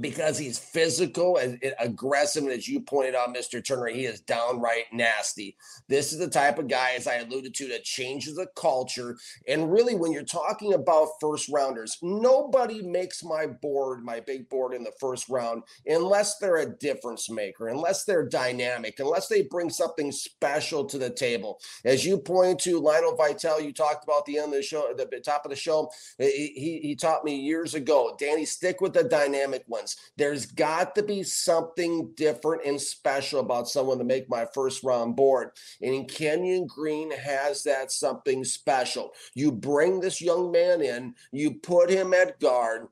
because 0.00 0.38
he's 0.38 0.58
physical 0.58 1.36
and 1.36 1.60
aggressive. 1.78 2.44
And 2.44 2.52
as 2.52 2.66
you 2.66 2.80
pointed 2.80 3.14
out, 3.14 3.34
Mr. 3.34 3.62
Turner, 3.62 3.88
he 3.88 4.06
is 4.06 4.20
downright 4.20 4.84
nasty. 4.92 5.56
This 5.88 6.12
is 6.12 6.18
the 6.18 6.28
type 6.28 6.58
of 6.58 6.68
guy, 6.68 6.92
as 6.96 7.06
I 7.06 7.16
alluded 7.16 7.54
to, 7.56 7.68
that 7.68 7.84
changes 7.84 8.36
the 8.36 8.46
culture. 8.56 9.18
And 9.46 9.70
really, 9.70 9.94
when 9.94 10.12
you're 10.12 10.22
talking 10.22 10.72
about 10.72 11.08
first 11.20 11.50
rounders, 11.52 11.98
nobody 12.00 12.82
makes 12.82 13.22
my 13.22 13.46
board, 13.46 14.02
my 14.02 14.20
big 14.20 14.48
board 14.48 14.72
in 14.72 14.82
the 14.82 14.92
first 14.98 15.28
round, 15.28 15.62
unless 15.86 16.38
they're 16.38 16.56
a 16.56 16.78
difference 16.78 17.28
maker, 17.28 17.68
unless 17.68 18.04
they're 18.04 18.26
dynamic, 18.26 18.98
unless 18.98 19.28
they 19.28 19.42
bring 19.42 19.68
something 19.68 20.10
special 20.10 20.86
to 20.86 20.96
the 20.96 21.10
table. 21.10 21.60
As 21.84 22.04
you 22.04 22.16
pointed 22.16 22.60
to 22.60 22.80
Lionel 22.80 23.16
Vital, 23.16 23.60
you 23.60 23.72
talked 23.74 24.04
about 24.04 24.24
the 24.24 24.38
end 24.38 24.46
of 24.46 24.52
the 24.52 24.62
show, 24.62 24.94
the 24.96 25.20
top 25.20 25.44
of 25.44 25.50
the 25.50 25.56
show. 25.56 25.90
He, 26.18 26.80
he 26.82 26.96
taught 26.96 27.24
me 27.24 27.36
years 27.36 27.74
ago, 27.74 28.16
Danny, 28.18 28.46
stick 28.46 28.80
with 28.80 28.94
the 28.94 29.04
dynamic 29.04 29.64
one 29.66 29.81
there's 30.16 30.46
got 30.46 30.94
to 30.94 31.02
be 31.02 31.22
something 31.22 32.12
different 32.16 32.64
and 32.64 32.80
special 32.80 33.40
about 33.40 33.68
someone 33.68 33.98
to 33.98 34.04
make 34.04 34.28
my 34.28 34.46
first 34.54 34.82
round 34.84 35.16
board. 35.16 35.50
And 35.80 36.08
Kenyon 36.08 36.66
Green 36.66 37.10
has 37.10 37.62
that 37.64 37.90
something 37.90 38.44
special. 38.44 39.12
You 39.34 39.52
bring 39.52 40.00
this 40.00 40.20
young 40.20 40.50
man 40.50 40.82
in, 40.82 41.14
you 41.30 41.54
put 41.54 41.90
him 41.90 42.14
at 42.14 42.40
guard, 42.40 42.88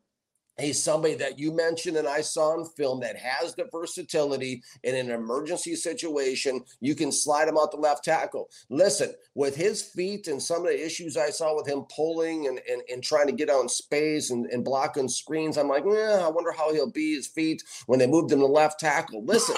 He's 0.61 0.83
somebody 0.83 1.15
that 1.15 1.39
you 1.39 1.53
mentioned 1.53 1.97
and 1.97 2.09
I 2.09 2.21
saw 2.21 2.59
in 2.59 2.65
film 2.65 3.01
that 3.01 3.17
has 3.17 3.55
the 3.55 3.69
versatility 3.71 4.63
in 4.83 4.95
an 4.95 5.11
emergency 5.11 5.77
situation. 5.77 6.63
You 6.81 6.95
can 6.95 7.13
slide 7.13 7.49
him 7.49 7.57
out 7.57 7.71
the 7.71 7.79
left 7.79 8.05
tackle. 8.05 8.49
Listen, 8.69 9.13
with 9.35 9.57
his 9.57 9.83
feet 9.83 10.29
and 10.29 10.43
some 10.43 10.59
of 10.59 10.69
the 10.69 10.85
issues 10.85 11.17
I 11.17 11.31
saw 11.31 11.57
with 11.57 11.67
him 11.67 11.85
pulling 11.95 12.47
and, 12.49 12.61
and, 12.71 12.83
and 12.91 13.03
trying 13.03 13.27
to 13.27 13.33
get 13.33 13.49
out 13.49 13.63
in 13.63 13.69
space 13.69 14.31
and, 14.31 14.47
and 14.47 14.65
blocking 14.65 15.09
screens, 15.09 15.57
I'm 15.57 15.69
like, 15.69 15.85
yeah, 15.87 16.21
I 16.23 16.29
wonder 16.29 16.53
how 16.53 16.73
he'll 16.73 16.91
be 16.91 17.15
his 17.15 17.27
feet 17.27 17.63
when 17.87 17.99
they 17.99 18.07
moved 18.07 18.33
him 18.33 18.41
to 18.41 18.47
left 18.47 18.81
tackle. 18.81 19.25
Listen, 19.25 19.57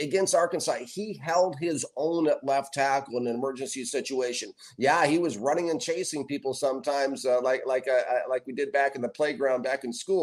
against 0.00 0.34
Arkansas, 0.34 0.76
he 0.86 1.18
held 1.22 1.56
his 1.58 1.84
own 1.96 2.28
at 2.28 2.44
left 2.44 2.74
tackle 2.74 3.18
in 3.18 3.26
an 3.26 3.34
emergency 3.34 3.84
situation. 3.84 4.52
Yeah, 4.76 5.06
he 5.06 5.18
was 5.18 5.38
running 5.38 5.70
and 5.70 5.80
chasing 5.80 6.26
people 6.26 6.54
sometimes, 6.54 7.24
uh, 7.24 7.40
like 7.42 7.62
like 7.66 7.88
uh, 7.88 7.92
uh 7.92 8.20
like 8.28 8.46
we 8.46 8.52
did 8.52 8.72
back 8.72 8.94
in 8.94 9.02
the 9.02 9.08
playground 9.08 9.62
back 9.62 9.84
in 9.84 9.92
school 9.92 10.19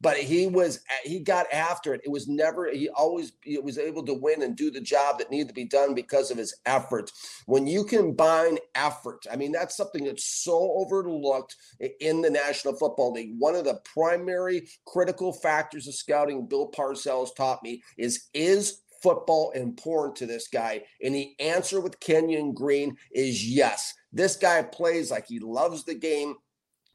but 0.00 0.16
he 0.16 0.46
was 0.46 0.80
eh, 0.90 1.08
he 1.08 1.20
got 1.20 1.46
after 1.52 1.94
it. 1.94 2.00
It 2.04 2.10
was 2.10 2.28
never 2.28 2.70
he 2.70 2.88
always 2.88 3.32
he 3.42 3.58
was 3.58 3.78
able 3.78 4.04
to 4.06 4.14
win 4.14 4.42
and 4.42 4.56
do 4.56 4.70
the 4.70 4.80
job 4.80 5.18
that 5.18 5.30
needed 5.30 5.48
to 5.48 5.54
be 5.54 5.64
done 5.64 5.94
because 5.94 6.30
of 6.30 6.38
his 6.38 6.54
effort. 6.66 7.10
When 7.46 7.66
you 7.66 7.84
combine 7.84 8.58
effort, 8.74 9.26
I 9.30 9.36
mean 9.36 9.52
that's 9.52 9.76
something 9.76 10.04
that's 10.04 10.24
so 10.24 10.74
overlooked 10.76 11.56
in 12.00 12.22
the 12.22 12.30
National 12.30 12.74
Football 12.76 13.12
League. 13.12 13.34
One 13.38 13.54
of 13.54 13.64
the 13.64 13.80
primary 13.94 14.68
critical 14.86 15.32
factors 15.32 15.88
of 15.88 15.94
scouting 15.94 16.46
Bill 16.46 16.70
Parcells 16.70 17.34
taught 17.36 17.62
me 17.62 17.82
is 17.96 18.28
is 18.34 18.80
football 19.02 19.50
important 19.52 20.16
to 20.16 20.26
this 20.26 20.48
guy? 20.48 20.82
And 21.02 21.14
the 21.14 21.34
answer 21.38 21.80
with 21.80 22.00
Kenyon 22.00 22.52
Green 22.52 22.96
is 23.12 23.48
yes. 23.48 23.94
This 24.12 24.36
guy 24.36 24.62
plays 24.62 25.10
like 25.10 25.26
he 25.26 25.38
loves 25.38 25.84
the 25.84 25.94
game 25.94 26.34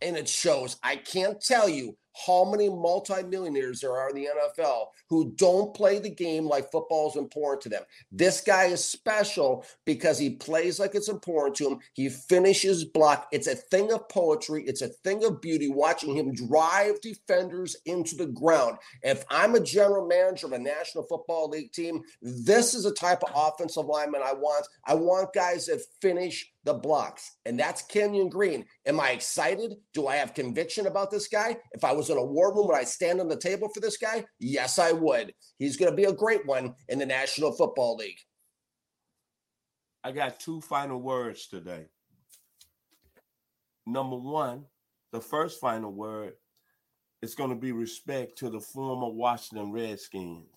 and 0.02 0.18
it 0.18 0.28
shows. 0.28 0.78
I 0.84 0.98
can't 0.98 1.42
tell 1.42 1.70
you 1.70 1.98
how 2.26 2.46
many 2.46 2.70
multimillionaires 2.70 3.82
there 3.82 3.98
are 3.98 4.10
in 4.10 4.16
the 4.16 4.28
NFL 4.28 4.88
who 5.10 5.32
don't 5.36 5.74
play 5.74 6.00
the 6.00 6.10
game 6.10 6.46
like 6.46 6.72
football 6.72 7.10
is 7.10 7.16
important 7.16 7.62
to 7.64 7.70
them. 7.70 7.84
This 8.12 8.42
guy 8.42 8.66
is 8.66 8.84
special 8.84 9.66
because 9.86 10.18
he 10.18 10.32
plays 10.32 10.80
like 10.80 10.96
it's 10.96 11.10
important 11.10 11.56
to 11.58 11.70
him. 11.70 11.80
He 11.94 12.10
finishes 12.10 12.86
block. 12.86 13.28
It's 13.32 13.48
a 13.48 13.56
thing 13.56 13.92
of 13.92 14.08
poetry, 14.10 14.64
it's 14.66 14.82
a 14.82 14.90
thing 14.90 15.24
of 15.24 15.42
beauty 15.42 15.70
watching 15.70 16.16
him 16.16 16.34
drive 16.34 17.02
defenders 17.02 17.76
into 17.86 18.16
the 18.16 18.28
ground. 18.28 18.78
If 19.02 19.24
I'm 19.30 19.56
a 19.56 19.60
general 19.60 20.08
manager 20.08 20.48
of 20.48 20.54
a 20.54 20.60
National 20.60 21.04
Football 21.06 21.50
League 21.50 21.72
team, 21.72 22.02
this 22.22 22.74
is 22.74 22.86
a 22.86 22.94
type 22.94 23.24
of 23.24 23.32
offensive 23.36 23.86
lineman 23.86 24.22
I 24.24 24.34
want. 24.34 24.68
I 24.86 24.96
want 24.96 25.34
guys 25.34 25.66
that 25.66 25.82
finish 26.02 26.53
the 26.64 26.74
blocks. 26.74 27.38
And 27.46 27.60
that's 27.60 27.82
Kenyon 27.84 28.30
Green. 28.30 28.66
Am 28.86 29.00
I 29.00 29.12
excited? 29.12 29.76
Do 29.94 30.08
I 30.08 30.16
have 30.16 30.34
conviction 30.34 30.88
about 30.88 31.12
this 31.12 31.28
guy? 31.28 31.58
If 31.72 31.84
I 31.84 31.92
was 31.92 32.10
in 32.10 32.18
a 32.18 32.24
war 32.24 32.54
room, 32.56 32.68
would 32.68 32.76
I 32.76 32.84
stand 32.84 33.20
on 33.20 33.28
the 33.28 33.38
table 33.38 33.70
for 33.74 33.80
this 33.80 33.98
guy? 33.98 34.26
Yes, 34.40 34.80
I 34.80 34.92
would. 34.92 35.34
He's 35.58 35.78
going 35.78 35.92
to 35.92 35.96
be 35.96 36.06
a 36.06 36.14
great 36.14 36.46
one 36.46 36.76
in 36.88 37.00
the 37.00 37.06
National 37.06 37.52
Football 37.52 37.98
League. 37.98 38.20
I 40.04 40.12
got 40.12 40.40
two 40.40 40.62
final 40.62 41.02
words 41.02 41.48
today. 41.48 41.86
Number 43.86 44.18
one, 44.18 44.66
the 45.12 45.22
first 45.22 45.60
final 45.60 45.92
word 45.92 46.34
is 47.22 47.36
going 47.36 47.50
to 47.50 47.56
be 47.56 47.72
respect 47.72 48.38
to 48.40 48.50
the 48.50 48.60
former 48.60 49.10
Washington 49.10 49.72
Redskins. 49.72 50.48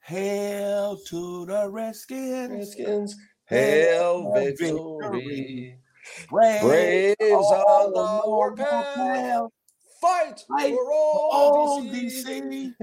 Hail 0.00 0.98
to 1.08 1.44
the 1.46 1.68
Redskins. 1.68 2.50
Redskins. 2.50 3.16
Hail 3.48 4.32
victory. 4.32 4.68
victory. 4.68 5.78
Braves 6.28 7.16
on 7.20 7.92
the 7.92 8.22
warpath. 8.26 9.50
Fight 10.00 10.40
Fight 10.48 10.74
for 10.74 10.92
all 10.92 11.82
DC. 11.82 12.24
DC. 12.24 12.74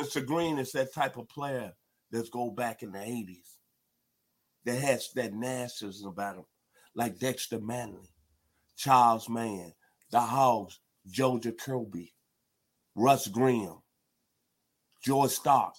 Mr. 0.00 0.24
Green 0.24 0.58
is 0.58 0.72
that 0.72 0.92
type 0.92 1.16
of 1.16 1.28
player 1.28 1.72
that's 2.10 2.28
go 2.28 2.50
back 2.50 2.82
in 2.82 2.92
the 2.92 2.98
80s 2.98 3.56
that 4.64 4.80
has 4.80 5.10
that 5.14 5.32
nastiness 5.32 6.04
about 6.04 6.36
him, 6.36 6.44
like 6.94 7.18
Dexter 7.18 7.60
Manley, 7.60 8.10
Charles 8.76 9.28
Mann, 9.28 9.72
the 10.10 10.20
Hogs, 10.20 10.80
Joe 11.08 11.38
Jacoby, 11.38 12.12
Russ 12.94 13.28
Grimm, 13.28 13.80
George 15.04 15.30
Starke, 15.30 15.72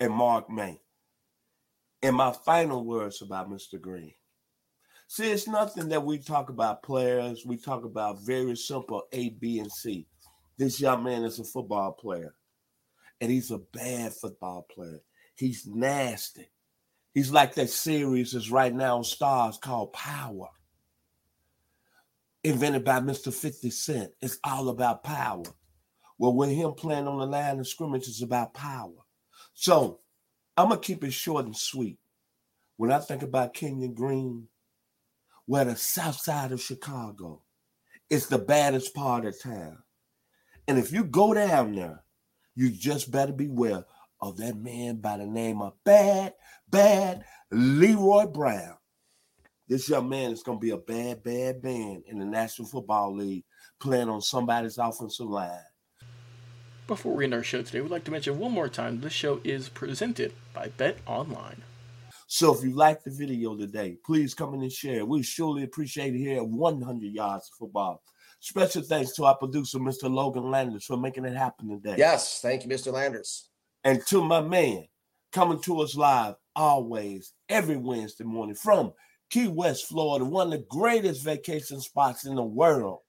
and 0.00 0.12
Mark 0.12 0.48
May. 0.48 0.80
And 2.04 2.16
my 2.16 2.32
final 2.44 2.84
words 2.84 3.22
about 3.22 3.50
Mr. 3.50 3.80
Green. 3.80 4.12
See, 5.08 5.30
it's 5.30 5.48
nothing 5.48 5.88
that 5.88 6.04
we 6.04 6.18
talk 6.18 6.50
about 6.50 6.82
players. 6.82 7.46
We 7.46 7.56
talk 7.56 7.86
about 7.86 8.20
very 8.20 8.56
simple 8.56 9.04
A, 9.12 9.30
B, 9.30 9.58
and 9.58 9.72
C. 9.72 10.06
This 10.58 10.78
young 10.78 11.02
man 11.02 11.24
is 11.24 11.38
a 11.38 11.44
football 11.44 11.92
player, 11.92 12.34
and 13.22 13.30
he's 13.30 13.50
a 13.50 13.62
bad 13.72 14.12
football 14.12 14.66
player. 14.70 15.00
He's 15.34 15.66
nasty. 15.66 16.50
He's 17.14 17.32
like 17.32 17.54
that 17.54 17.70
series 17.70 18.32
that's 18.32 18.50
right 18.50 18.74
now 18.74 18.98
on 18.98 19.02
Starz 19.02 19.58
called 19.58 19.94
Power, 19.94 20.48
invented 22.42 22.84
by 22.84 23.00
Mr. 23.00 23.32
50 23.32 23.70
Cent. 23.70 24.10
It's 24.20 24.38
all 24.44 24.68
about 24.68 25.04
power. 25.04 25.44
Well, 26.18 26.34
with 26.34 26.50
him 26.50 26.72
playing 26.72 27.08
on 27.08 27.18
the 27.18 27.26
line 27.26 27.60
of 27.60 27.66
scrimmage, 27.66 28.08
it's 28.08 28.22
about 28.22 28.52
power. 28.52 28.92
So 29.54 30.00
I'm 30.56 30.68
gonna 30.68 30.80
keep 30.80 31.02
it 31.04 31.12
short 31.12 31.46
and 31.46 31.56
sweet. 31.56 31.98
When 32.76 32.92
I 32.92 32.98
think 32.98 33.22
about 33.22 33.54
Kenyon 33.54 33.94
Green, 33.94 34.48
we're 35.46 35.64
the 35.64 35.76
south 35.76 36.16
side 36.16 36.52
of 36.52 36.60
Chicago. 36.60 37.42
It's 38.10 38.26
the 38.26 38.38
baddest 38.38 38.94
part 38.94 39.24
of 39.26 39.40
town. 39.40 39.78
And 40.66 40.78
if 40.78 40.92
you 40.92 41.04
go 41.04 41.34
down 41.34 41.74
there, 41.74 42.02
you 42.54 42.70
just 42.70 43.10
better 43.10 43.32
beware 43.32 43.84
of 44.20 44.36
that 44.38 44.56
man 44.56 44.96
by 44.96 45.18
the 45.18 45.26
name 45.26 45.60
of 45.60 45.74
Bad, 45.84 46.34
Bad 46.68 47.24
Leroy 47.50 48.26
Brown. 48.26 48.76
This 49.68 49.88
young 49.88 50.08
man 50.08 50.30
is 50.30 50.42
going 50.42 50.58
to 50.58 50.62
be 50.62 50.70
a 50.70 50.76
bad, 50.76 51.22
bad 51.22 51.62
man 51.62 52.02
in 52.06 52.18
the 52.18 52.24
National 52.24 52.68
Football 52.68 53.16
League 53.16 53.44
playing 53.80 54.08
on 54.08 54.20
somebody's 54.20 54.78
offensive 54.78 55.26
line. 55.26 55.58
Before 56.86 57.14
we 57.14 57.24
end 57.24 57.32
our 57.32 57.42
show 57.42 57.62
today, 57.62 57.80
we'd 57.80 57.90
like 57.90 58.04
to 58.04 58.10
mention 58.10 58.38
one 58.38 58.52
more 58.52 58.68
time 58.68 59.00
this 59.00 59.14
show 59.14 59.40
is 59.42 59.70
presented 59.70 60.34
by 60.52 60.68
Bet 60.68 60.98
Online. 61.06 61.62
So 62.26 62.54
if 62.54 62.62
you 62.62 62.72
like 62.72 63.02
the 63.02 63.10
video 63.10 63.56
today, 63.56 63.96
please 64.04 64.34
come 64.34 64.52
in 64.52 64.60
and 64.60 64.70
share. 64.70 65.06
We 65.06 65.22
surely 65.22 65.62
appreciate 65.62 66.14
it 66.14 66.18
here 66.18 66.36
at 66.36 66.46
100 66.46 67.10
Yards 67.10 67.48
of 67.48 67.56
Football. 67.58 68.02
Special 68.40 68.82
thanks 68.82 69.14
to 69.14 69.24
our 69.24 69.34
producer, 69.34 69.78
Mr. 69.78 70.12
Logan 70.12 70.50
Landers, 70.50 70.84
for 70.84 70.98
making 70.98 71.24
it 71.24 71.34
happen 71.34 71.70
today. 71.70 71.94
Yes, 71.96 72.40
thank 72.42 72.64
you, 72.64 72.68
Mr. 72.68 72.92
Landers. 72.92 73.48
And 73.82 74.04
to 74.08 74.22
my 74.22 74.42
man, 74.42 74.84
coming 75.32 75.62
to 75.62 75.80
us 75.80 75.96
live 75.96 76.34
always, 76.54 77.32
every 77.48 77.78
Wednesday 77.78 78.24
morning 78.24 78.56
from 78.56 78.92
Key 79.30 79.48
West, 79.48 79.86
Florida, 79.86 80.26
one 80.26 80.48
of 80.48 80.52
the 80.52 80.66
greatest 80.68 81.24
vacation 81.24 81.80
spots 81.80 82.26
in 82.26 82.34
the 82.34 82.42
world. 82.42 83.00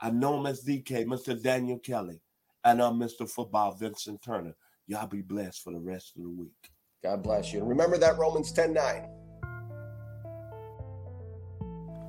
I 0.00 0.08
know 0.08 0.38
him 0.38 0.46
as 0.46 0.64
DK, 0.64 1.04
Mr. 1.04 1.40
Daniel 1.40 1.78
Kelly, 1.78 2.22
and 2.64 2.80
uh, 2.80 2.88
I'm 2.88 2.98
Mr. 2.98 3.28
Football, 3.28 3.72
Vincent 3.72 4.22
Turner. 4.22 4.54
Y'all 4.86 5.06
be 5.06 5.22
blessed 5.22 5.62
for 5.62 5.72
the 5.72 5.80
rest 5.80 6.12
of 6.16 6.22
the 6.22 6.30
week. 6.30 6.70
God 7.02 7.22
bless 7.22 7.52
you. 7.52 7.60
And 7.60 7.68
remember 7.68 7.98
that 7.98 8.18
Romans 8.18 8.52
10 8.52 8.72
9. 8.72 9.02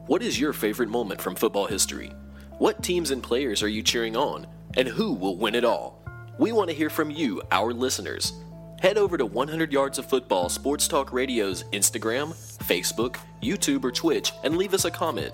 What 0.07 0.21
is 0.21 0.39
your 0.39 0.53
favorite 0.53 0.89
moment 0.89 1.19
from 1.19 1.35
football 1.35 1.65
history? 1.65 2.11
What 2.57 2.83
teams 2.83 3.11
and 3.11 3.21
players 3.21 3.63
are 3.63 3.67
you 3.67 3.81
cheering 3.83 4.15
on? 4.15 4.47
And 4.77 4.87
who 4.87 5.13
will 5.13 5.37
win 5.37 5.55
it 5.55 5.65
all? 5.65 6.03
We 6.37 6.51
want 6.51 6.69
to 6.69 6.75
hear 6.75 6.89
from 6.89 7.09
you, 7.09 7.41
our 7.51 7.73
listeners. 7.73 8.33
Head 8.81 8.97
over 8.97 9.17
to 9.17 9.25
100 9.25 9.71
Yards 9.71 9.97
of 9.97 10.05
Football 10.05 10.49
Sports 10.49 10.87
Talk 10.87 11.11
Radio's 11.11 11.63
Instagram, 11.73 12.33
Facebook, 12.65 13.17
YouTube, 13.41 13.83
or 13.83 13.91
Twitch 13.91 14.31
and 14.43 14.57
leave 14.57 14.73
us 14.73 14.85
a 14.85 14.91
comment. 14.91 15.33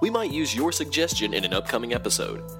We 0.00 0.10
might 0.10 0.32
use 0.32 0.54
your 0.54 0.72
suggestion 0.72 1.34
in 1.34 1.44
an 1.44 1.54
upcoming 1.54 1.94
episode. 1.94 2.59